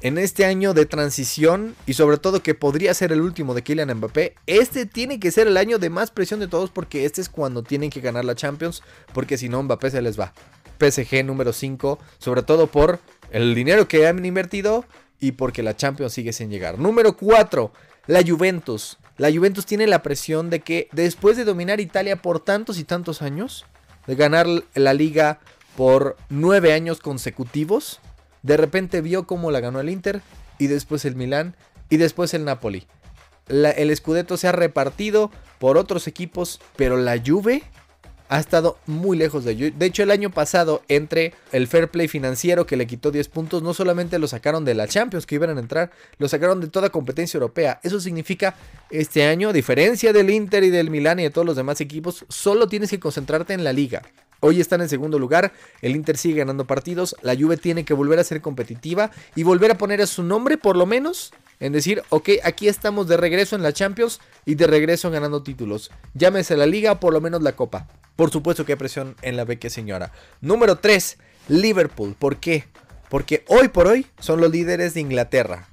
en 0.00 0.16
este 0.16 0.46
año 0.46 0.72
de 0.72 0.86
transición 0.86 1.74
y 1.86 1.92
sobre 1.92 2.16
todo 2.16 2.42
que 2.42 2.54
podría 2.54 2.94
ser 2.94 3.12
el 3.12 3.20
último 3.20 3.52
de 3.52 3.62
Kylian 3.62 3.94
Mbappé, 3.94 4.34
este 4.46 4.86
tiene 4.86 5.20
que 5.20 5.30
ser 5.30 5.46
el 5.46 5.58
año 5.58 5.78
de 5.78 5.90
más 5.90 6.10
presión 6.10 6.40
de 6.40 6.48
todos 6.48 6.70
porque 6.70 7.04
este 7.04 7.20
es 7.20 7.28
cuando 7.28 7.62
tienen 7.62 7.90
que 7.90 8.00
ganar 8.00 8.24
la 8.24 8.34
Champions, 8.34 8.82
porque 9.12 9.36
si 9.36 9.50
no 9.50 9.62
Mbappé 9.62 9.90
se 9.90 10.00
les 10.00 10.18
va. 10.18 10.32
PSG 10.78 11.24
número 11.24 11.52
5, 11.52 11.98
sobre 12.18 12.42
todo 12.42 12.66
por 12.66 13.00
el 13.36 13.54
dinero 13.54 13.86
que 13.86 14.06
han 14.06 14.24
invertido 14.24 14.86
y 15.20 15.32
porque 15.32 15.62
la 15.62 15.76
Champions 15.76 16.14
sigue 16.14 16.32
sin 16.32 16.48
llegar. 16.48 16.78
Número 16.78 17.18
4, 17.18 17.70
la 18.06 18.22
Juventus. 18.26 18.98
La 19.18 19.30
Juventus 19.30 19.66
tiene 19.66 19.86
la 19.86 20.02
presión 20.02 20.48
de 20.48 20.60
que 20.60 20.88
después 20.92 21.36
de 21.36 21.44
dominar 21.44 21.78
Italia 21.80 22.16
por 22.16 22.40
tantos 22.40 22.78
y 22.78 22.84
tantos 22.84 23.20
años, 23.20 23.66
de 24.06 24.14
ganar 24.14 24.46
la 24.74 24.94
liga 24.94 25.40
por 25.76 26.16
9 26.30 26.72
años 26.72 27.00
consecutivos, 27.00 28.00
de 28.42 28.56
repente 28.56 29.02
vio 29.02 29.26
cómo 29.26 29.50
la 29.50 29.60
ganó 29.60 29.80
el 29.80 29.90
Inter 29.90 30.22
y 30.58 30.68
después 30.68 31.04
el 31.04 31.14
Milán 31.14 31.56
y 31.90 31.98
después 31.98 32.32
el 32.32 32.44
Napoli. 32.44 32.86
el 33.48 33.94
Scudetto 33.94 34.38
se 34.38 34.48
ha 34.48 34.52
repartido 34.52 35.30
por 35.58 35.76
otros 35.76 36.06
equipos, 36.06 36.58
pero 36.76 36.96
la 36.96 37.20
Juve 37.24 37.64
ha 38.28 38.40
estado 38.40 38.78
muy 38.86 39.16
lejos 39.16 39.44
de 39.44 39.52
ello. 39.52 39.70
De 39.76 39.86
hecho, 39.86 40.02
el 40.02 40.10
año 40.10 40.30
pasado, 40.30 40.82
entre 40.88 41.34
el 41.52 41.66
fair 41.66 41.88
play 41.90 42.08
financiero 42.08 42.66
que 42.66 42.76
le 42.76 42.86
quitó 42.86 43.10
10 43.10 43.28
puntos, 43.28 43.62
no 43.62 43.74
solamente 43.74 44.18
lo 44.18 44.28
sacaron 44.28 44.64
de 44.64 44.74
la 44.74 44.88
Champions 44.88 45.26
que 45.26 45.36
iban 45.36 45.56
a 45.56 45.60
entrar, 45.60 45.90
lo 46.18 46.28
sacaron 46.28 46.60
de 46.60 46.68
toda 46.68 46.90
competencia 46.90 47.38
europea. 47.38 47.80
Eso 47.82 48.00
significa, 48.00 48.54
este 48.90 49.24
año, 49.24 49.50
a 49.50 49.52
diferencia 49.52 50.12
del 50.12 50.30
Inter 50.30 50.64
y 50.64 50.70
del 50.70 50.90
Milan 50.90 51.20
y 51.20 51.24
de 51.24 51.30
todos 51.30 51.46
los 51.46 51.56
demás 51.56 51.80
equipos, 51.80 52.24
solo 52.28 52.68
tienes 52.68 52.90
que 52.90 53.00
concentrarte 53.00 53.54
en 53.54 53.64
la 53.64 53.72
liga. 53.72 54.02
Hoy 54.40 54.60
están 54.60 54.80
en 54.80 54.88
segundo 54.88 55.18
lugar, 55.18 55.52
el 55.82 55.96
Inter 55.96 56.16
sigue 56.16 56.38
ganando 56.38 56.66
partidos, 56.66 57.16
la 57.22 57.34
Juve 57.34 57.56
tiene 57.56 57.84
que 57.84 57.94
volver 57.94 58.18
a 58.18 58.24
ser 58.24 58.40
competitiva 58.40 59.10
y 59.34 59.42
volver 59.42 59.70
a 59.70 59.78
poner 59.78 60.02
a 60.02 60.06
su 60.06 60.22
nombre 60.22 60.58
por 60.58 60.76
lo 60.76 60.86
menos 60.86 61.32
en 61.60 61.72
decir, 61.72 62.02
ok, 62.10 62.30
aquí 62.44 62.68
estamos 62.68 63.08
de 63.08 63.16
regreso 63.16 63.56
en 63.56 63.62
la 63.62 63.72
Champions 63.72 64.20
y 64.44 64.56
de 64.56 64.66
regreso 64.66 65.10
ganando 65.10 65.42
títulos. 65.42 65.90
Llámese 66.14 66.56
la 66.56 66.66
liga, 66.66 67.00
por 67.00 67.12
lo 67.12 67.20
menos 67.20 67.42
la 67.42 67.52
copa. 67.52 67.88
Por 68.14 68.30
supuesto 68.30 68.64
que 68.64 68.72
hay 68.72 68.78
presión 68.78 69.16
en 69.22 69.36
la 69.36 69.44
beque 69.44 69.70
señora. 69.70 70.12
Número 70.40 70.76
3, 70.76 71.18
Liverpool. 71.48 72.14
¿Por 72.18 72.38
qué? 72.38 72.64
Porque 73.08 73.44
hoy 73.48 73.68
por 73.68 73.86
hoy 73.86 74.06
son 74.18 74.40
los 74.40 74.50
líderes 74.50 74.94
de 74.94 75.00
Inglaterra. 75.00 75.68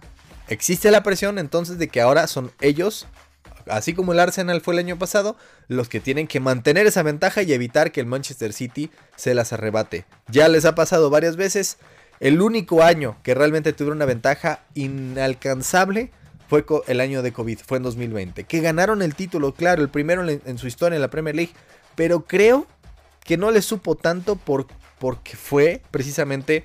Existe 0.47 0.91
la 0.91 1.03
presión 1.03 1.39
entonces 1.39 1.77
de 1.77 1.87
que 1.87 2.01
ahora 2.01 2.27
son 2.27 2.51
ellos, 2.61 3.07
así 3.67 3.93
como 3.93 4.13
el 4.13 4.19
Arsenal 4.19 4.61
fue 4.61 4.73
el 4.73 4.79
año 4.79 4.99
pasado, 4.99 5.37
los 5.67 5.89
que 5.89 5.99
tienen 5.99 6.27
que 6.27 6.39
mantener 6.39 6.87
esa 6.87 7.03
ventaja 7.03 7.43
y 7.43 7.53
evitar 7.53 7.91
que 7.91 8.01
el 8.01 8.05
Manchester 8.05 8.53
City 8.53 8.91
se 9.15 9.33
las 9.33 9.53
arrebate. 9.53 10.05
Ya 10.27 10.47
les 10.47 10.65
ha 10.65 10.75
pasado 10.75 11.09
varias 11.09 11.35
veces. 11.35 11.77
El 12.19 12.41
único 12.41 12.83
año 12.83 13.17
que 13.23 13.33
realmente 13.33 13.73
tuvieron 13.73 13.97
una 13.97 14.05
ventaja 14.05 14.63
inalcanzable 14.75 16.11
fue 16.47 16.65
el 16.87 16.99
año 17.01 17.21
de 17.21 17.33
COVID, 17.33 17.59
fue 17.65 17.77
en 17.77 17.83
2020. 17.83 18.43
Que 18.43 18.61
ganaron 18.61 19.01
el 19.01 19.15
título, 19.15 19.53
claro, 19.53 19.81
el 19.81 19.89
primero 19.89 20.27
en 20.27 20.57
su 20.57 20.67
historia 20.67 20.95
en 20.95 21.01
la 21.01 21.09
Premier 21.09 21.35
League 21.35 21.53
pero 21.95 22.25
creo 22.25 22.67
que 23.23 23.37
no 23.37 23.51
le 23.51 23.61
supo 23.61 23.95
tanto 23.95 24.35
por, 24.35 24.67
porque 24.99 25.35
fue 25.35 25.81
precisamente 25.91 26.63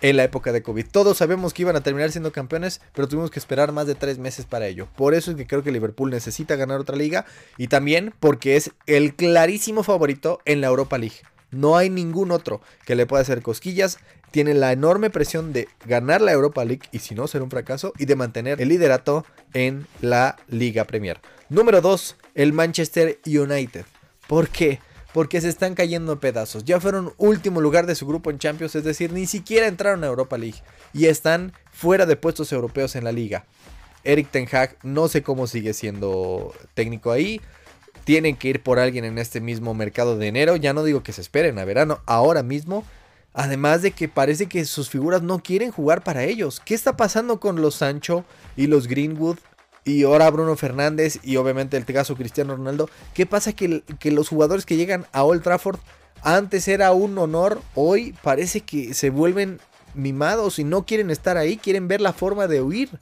en 0.00 0.16
la 0.16 0.24
época 0.24 0.52
de 0.52 0.62
COVID. 0.62 0.86
Todos 0.90 1.18
sabemos 1.18 1.54
que 1.54 1.62
iban 1.62 1.76
a 1.76 1.82
terminar 1.82 2.10
siendo 2.10 2.32
campeones, 2.32 2.80
pero 2.94 3.08
tuvimos 3.08 3.30
que 3.30 3.38
esperar 3.38 3.72
más 3.72 3.86
de 3.86 3.94
tres 3.94 4.18
meses 4.18 4.44
para 4.44 4.66
ello. 4.66 4.88
Por 4.96 5.14
eso 5.14 5.30
es 5.30 5.36
que 5.36 5.46
creo 5.46 5.62
que 5.62 5.72
Liverpool 5.72 6.10
necesita 6.10 6.56
ganar 6.56 6.80
otra 6.80 6.96
liga 6.96 7.26
y 7.56 7.68
también 7.68 8.14
porque 8.20 8.56
es 8.56 8.72
el 8.86 9.14
clarísimo 9.14 9.82
favorito 9.82 10.40
en 10.44 10.60
la 10.60 10.68
Europa 10.68 10.98
League. 10.98 11.16
No 11.50 11.76
hay 11.76 11.90
ningún 11.90 12.32
otro 12.32 12.60
que 12.84 12.96
le 12.96 13.06
pueda 13.06 13.22
hacer 13.22 13.40
cosquillas. 13.40 13.98
Tiene 14.30 14.52
la 14.54 14.72
enorme 14.72 15.10
presión 15.10 15.52
de 15.52 15.68
ganar 15.86 16.20
la 16.20 16.32
Europa 16.32 16.64
League 16.64 16.88
y 16.92 16.98
si 16.98 17.14
no 17.14 17.26
será 17.28 17.44
un 17.44 17.50
fracaso 17.50 17.92
y 17.98 18.06
de 18.06 18.16
mantener 18.16 18.60
el 18.60 18.68
liderato 18.68 19.24
en 19.54 19.86
la 20.00 20.36
Liga 20.48 20.84
Premier. 20.84 21.20
Número 21.48 21.80
2, 21.80 22.16
el 22.34 22.52
Manchester 22.52 23.20
United. 23.24 23.86
¿Por 24.26 24.48
qué? 24.48 24.80
Porque 25.16 25.40
se 25.40 25.48
están 25.48 25.74
cayendo 25.74 26.20
pedazos. 26.20 26.66
Ya 26.66 26.78
fueron 26.78 27.14
último 27.16 27.62
lugar 27.62 27.86
de 27.86 27.94
su 27.94 28.06
grupo 28.06 28.30
en 28.30 28.38
Champions, 28.38 28.74
es 28.74 28.84
decir, 28.84 29.14
ni 29.14 29.24
siquiera 29.24 29.66
entraron 29.66 30.04
a 30.04 30.08
Europa 30.08 30.36
League. 30.36 30.62
Y 30.92 31.06
están 31.06 31.54
fuera 31.72 32.04
de 32.04 32.16
puestos 32.16 32.52
europeos 32.52 32.96
en 32.96 33.04
la 33.04 33.12
liga. 33.12 33.46
Eric 34.04 34.28
Ten 34.30 34.46
Hag 34.52 34.76
no 34.82 35.08
sé 35.08 35.22
cómo 35.22 35.46
sigue 35.46 35.72
siendo 35.72 36.52
técnico 36.74 37.12
ahí. 37.12 37.40
Tienen 38.04 38.36
que 38.36 38.48
ir 38.48 38.62
por 38.62 38.78
alguien 38.78 39.06
en 39.06 39.16
este 39.16 39.40
mismo 39.40 39.72
mercado 39.72 40.18
de 40.18 40.28
enero. 40.28 40.54
Ya 40.56 40.74
no 40.74 40.84
digo 40.84 41.02
que 41.02 41.14
se 41.14 41.22
esperen 41.22 41.58
a 41.58 41.64
verano, 41.64 42.02
ahora 42.04 42.42
mismo. 42.42 42.84
Además 43.32 43.80
de 43.80 43.92
que 43.92 44.08
parece 44.08 44.48
que 44.48 44.66
sus 44.66 44.90
figuras 44.90 45.22
no 45.22 45.38
quieren 45.38 45.70
jugar 45.70 46.04
para 46.04 46.24
ellos. 46.24 46.60
¿Qué 46.62 46.74
está 46.74 46.98
pasando 46.98 47.40
con 47.40 47.62
los 47.62 47.76
Sancho 47.76 48.26
y 48.54 48.66
los 48.66 48.86
Greenwood? 48.86 49.38
Y 49.86 50.02
ahora 50.02 50.28
Bruno 50.30 50.56
Fernández 50.56 51.20
y 51.22 51.36
obviamente 51.36 51.76
el 51.76 51.84
caso 51.84 52.16
Cristiano 52.16 52.56
Ronaldo. 52.56 52.90
¿Qué 53.14 53.24
pasa 53.24 53.52
que, 53.52 53.84
los 54.02 54.28
jugadores 54.28 54.66
que 54.66 54.76
llegan 54.76 55.06
a 55.12 55.22
Old 55.22 55.42
Trafford 55.42 55.78
antes 56.22 56.66
era 56.66 56.92
un 56.92 57.16
honor, 57.18 57.62
hoy 57.76 58.12
parece 58.22 58.62
que 58.62 58.94
se 58.94 59.10
vuelven 59.10 59.60
mimados 59.94 60.58
y 60.58 60.64
no 60.64 60.84
quieren 60.84 61.10
estar 61.10 61.36
ahí, 61.36 61.56
quieren 61.56 61.86
ver 61.86 62.00
la 62.00 62.12
forma 62.12 62.48
de 62.48 62.60
huir. 62.62 62.98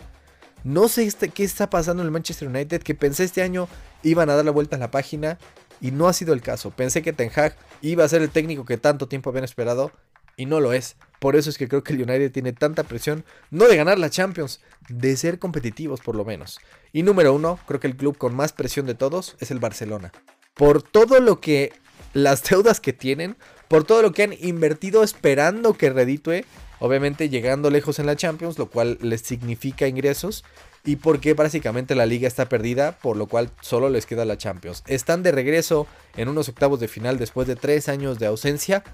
No 0.62 0.88
sé 0.88 1.04
este, 1.04 1.30
qué 1.30 1.42
está 1.42 1.70
pasando 1.70 2.02
en 2.02 2.06
el 2.06 2.12
Manchester 2.12 2.48
United, 2.48 2.82
que 2.82 2.94
pensé 2.94 3.24
este 3.24 3.42
año 3.42 3.66
iban 4.02 4.28
a 4.28 4.34
dar 4.34 4.44
la 4.44 4.50
vuelta 4.50 4.76
a 4.76 4.78
la 4.78 4.90
página 4.90 5.38
y 5.80 5.90
no 5.90 6.06
ha 6.06 6.12
sido 6.12 6.34
el 6.34 6.42
caso. 6.42 6.70
Pensé 6.70 7.00
que 7.00 7.14
Ten 7.14 7.30
Hag 7.34 7.56
iba 7.80 8.04
a 8.04 8.08
ser 8.08 8.20
el 8.20 8.28
técnico 8.28 8.66
que 8.66 8.76
tanto 8.76 9.08
tiempo 9.08 9.30
habían 9.30 9.44
esperado 9.44 9.90
y 10.36 10.44
no 10.44 10.60
lo 10.60 10.74
es. 10.74 10.96
Por 11.24 11.36
eso 11.36 11.48
es 11.48 11.56
que 11.56 11.68
creo 11.68 11.82
que 11.82 11.94
el 11.94 12.02
United 12.02 12.32
tiene 12.32 12.52
tanta 12.52 12.82
presión, 12.82 13.24
no 13.50 13.66
de 13.66 13.78
ganar 13.78 13.98
la 13.98 14.10
Champions, 14.10 14.60
de 14.90 15.16
ser 15.16 15.38
competitivos 15.38 16.02
por 16.02 16.16
lo 16.16 16.24
menos. 16.26 16.60
Y 16.92 17.02
número 17.02 17.32
uno, 17.32 17.58
creo 17.66 17.80
que 17.80 17.86
el 17.86 17.96
club 17.96 18.18
con 18.18 18.36
más 18.36 18.52
presión 18.52 18.84
de 18.84 18.94
todos 18.94 19.34
es 19.40 19.50
el 19.50 19.58
Barcelona. 19.58 20.12
Por 20.52 20.82
todo 20.82 21.20
lo 21.20 21.40
que, 21.40 21.72
las 22.12 22.44
deudas 22.44 22.78
que 22.78 22.92
tienen, 22.92 23.38
por 23.68 23.84
todo 23.84 24.02
lo 24.02 24.12
que 24.12 24.24
han 24.24 24.34
invertido 24.38 25.02
esperando 25.02 25.72
que 25.72 25.88
reditue, 25.88 26.44
obviamente 26.78 27.30
llegando 27.30 27.70
lejos 27.70 27.98
en 27.98 28.04
la 28.04 28.16
Champions, 28.16 28.58
lo 28.58 28.68
cual 28.68 28.98
les 29.00 29.22
significa 29.22 29.88
ingresos. 29.88 30.44
y 30.84 30.96
porque 30.96 31.32
básicamente 31.32 31.94
la 31.94 32.04
liga 32.04 32.28
está 32.28 32.50
perdida, 32.50 32.98
por 32.98 33.16
lo 33.16 33.28
cual 33.28 33.50
solo 33.62 33.88
les 33.88 34.04
queda 34.04 34.26
la 34.26 34.36
Champions. 34.36 34.82
Están 34.86 35.22
de 35.22 35.32
regreso 35.32 35.86
en 36.18 36.28
unos 36.28 36.50
octavos 36.50 36.80
de 36.80 36.88
final 36.88 37.16
después 37.16 37.48
de 37.48 37.56
tres 37.56 37.88
años 37.88 38.18
de 38.18 38.26
ausencia. 38.26 38.84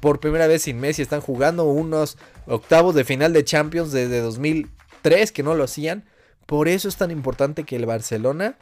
Por 0.00 0.20
primera 0.20 0.46
vez 0.46 0.62
sin 0.62 0.78
Messi 0.80 1.02
están 1.02 1.20
jugando 1.20 1.64
unos 1.64 2.18
octavos 2.46 2.94
de 2.94 3.04
final 3.04 3.32
de 3.32 3.44
Champions 3.44 3.92
desde 3.92 4.20
2003 4.20 5.32
que 5.32 5.42
no 5.42 5.54
lo 5.54 5.64
hacían. 5.64 6.04
Por 6.46 6.68
eso 6.68 6.88
es 6.88 6.96
tan 6.96 7.10
importante 7.10 7.64
que 7.64 7.76
el 7.76 7.86
Barcelona 7.86 8.56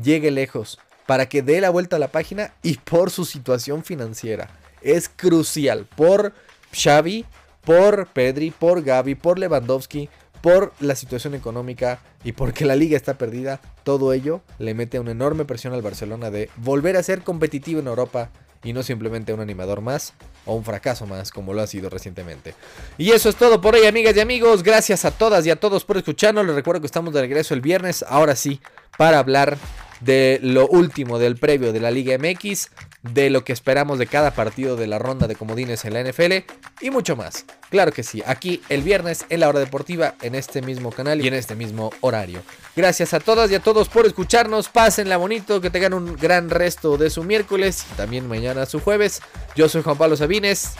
llegue 0.00 0.30
lejos, 0.30 0.78
para 1.06 1.28
que 1.28 1.42
dé 1.42 1.60
la 1.60 1.70
vuelta 1.70 1.96
a 1.96 1.98
la 1.98 2.08
página 2.08 2.54
y 2.62 2.78
por 2.78 3.10
su 3.10 3.24
situación 3.24 3.84
financiera. 3.84 4.48
Es 4.80 5.08
crucial 5.08 5.86
por 5.96 6.32
Xavi, 6.72 7.26
por 7.64 8.06
Pedri, 8.08 8.50
por 8.50 8.82
Gaby, 8.82 9.14
por 9.14 9.38
Lewandowski, 9.38 10.08
por 10.40 10.72
la 10.80 10.96
situación 10.96 11.34
económica 11.34 12.00
y 12.24 12.32
porque 12.32 12.64
la 12.64 12.76
liga 12.76 12.96
está 12.96 13.16
perdida, 13.16 13.60
todo 13.84 14.12
ello 14.12 14.42
le 14.58 14.74
mete 14.74 14.98
una 14.98 15.12
enorme 15.12 15.44
presión 15.44 15.72
al 15.72 15.82
Barcelona 15.82 16.30
de 16.30 16.50
volver 16.56 16.96
a 16.96 17.02
ser 17.02 17.22
competitivo 17.22 17.80
en 17.80 17.86
Europa 17.86 18.30
y 18.64 18.72
no 18.72 18.82
simplemente 18.82 19.32
un 19.32 19.40
animador 19.40 19.80
más 19.80 20.12
o 20.44 20.54
un 20.54 20.64
fracaso 20.64 21.06
más 21.06 21.30
como 21.30 21.52
lo 21.52 21.62
ha 21.62 21.66
sido 21.66 21.90
recientemente. 21.90 22.54
Y 22.98 23.10
eso 23.10 23.28
es 23.28 23.36
todo 23.36 23.60
por 23.60 23.74
hoy, 23.74 23.86
amigas 23.86 24.16
y 24.16 24.20
amigos. 24.20 24.62
Gracias 24.62 25.04
a 25.04 25.10
todas 25.10 25.46
y 25.46 25.50
a 25.50 25.56
todos 25.56 25.84
por 25.84 25.96
escucharnos. 25.96 26.46
Les 26.46 26.54
recuerdo 26.54 26.80
que 26.80 26.86
estamos 26.86 27.12
de 27.14 27.20
regreso 27.20 27.54
el 27.54 27.60
viernes, 27.60 28.04
ahora 28.08 28.36
sí, 28.36 28.60
para 28.96 29.18
hablar 29.18 29.58
de 30.00 30.38
lo 30.42 30.66
último 30.68 31.18
del 31.18 31.36
previo 31.36 31.72
de 31.72 31.80
la 31.80 31.90
Liga 31.90 32.16
MX, 32.18 32.70
de 33.02 33.30
lo 33.30 33.44
que 33.44 33.52
esperamos 33.52 33.98
de 33.98 34.06
cada 34.06 34.32
partido 34.32 34.76
de 34.76 34.86
la 34.86 34.98
ronda 34.98 35.26
de 35.26 35.34
comodines 35.34 35.84
en 35.84 35.94
la 35.94 36.02
NFL 36.02 36.44
y 36.80 36.90
mucho 36.90 37.16
más. 37.16 37.44
Claro 37.70 37.92
que 37.92 38.02
sí, 38.02 38.22
aquí 38.26 38.62
el 38.68 38.82
viernes 38.82 39.24
en 39.28 39.40
la 39.40 39.48
hora 39.48 39.60
deportiva, 39.60 40.14
en 40.22 40.34
este 40.34 40.62
mismo 40.62 40.90
canal 40.90 41.20
y 41.20 41.28
en 41.28 41.34
este 41.34 41.54
mismo 41.54 41.90
horario. 42.00 42.42
Gracias 42.76 43.12
a 43.14 43.20
todas 43.20 43.50
y 43.50 43.54
a 43.54 43.60
todos 43.60 43.88
por 43.88 44.06
escucharnos, 44.06 44.68
pásenla 44.68 45.16
bonito, 45.16 45.60
que 45.60 45.70
tengan 45.70 45.94
un 45.94 46.16
gran 46.16 46.50
resto 46.50 46.96
de 46.96 47.10
su 47.10 47.24
miércoles 47.24 47.84
y 47.92 47.96
también 47.96 48.28
mañana 48.28 48.66
su 48.66 48.80
jueves. 48.80 49.20
Yo 49.56 49.68
soy 49.68 49.82
Juan 49.82 49.98
Pablo 49.98 50.16
Sabines, 50.16 50.74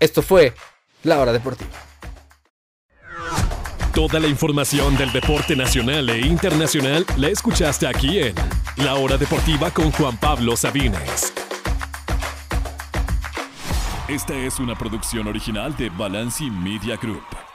esto 0.00 0.22
fue 0.22 0.54
la 1.04 1.20
hora 1.20 1.32
deportiva. 1.32 1.70
Toda 3.94 4.20
la 4.20 4.28
información 4.28 4.96
del 4.96 5.12
deporte 5.12 5.56
nacional 5.56 6.08
e 6.10 6.20
internacional 6.20 7.04
la 7.16 7.28
escuchaste 7.28 7.88
aquí 7.88 8.20
en 8.20 8.34
La 8.76 8.94
Hora 8.94 9.16
Deportiva 9.16 9.72
con 9.72 9.90
Juan 9.90 10.16
Pablo 10.16 10.56
Sabines. 10.56 11.32
Esta 14.10 14.34
es 14.34 14.58
una 14.58 14.74
producción 14.74 15.28
original 15.28 15.76
de 15.76 15.88
Balanci 15.88 16.50
Media 16.50 16.96
Group. 16.96 17.49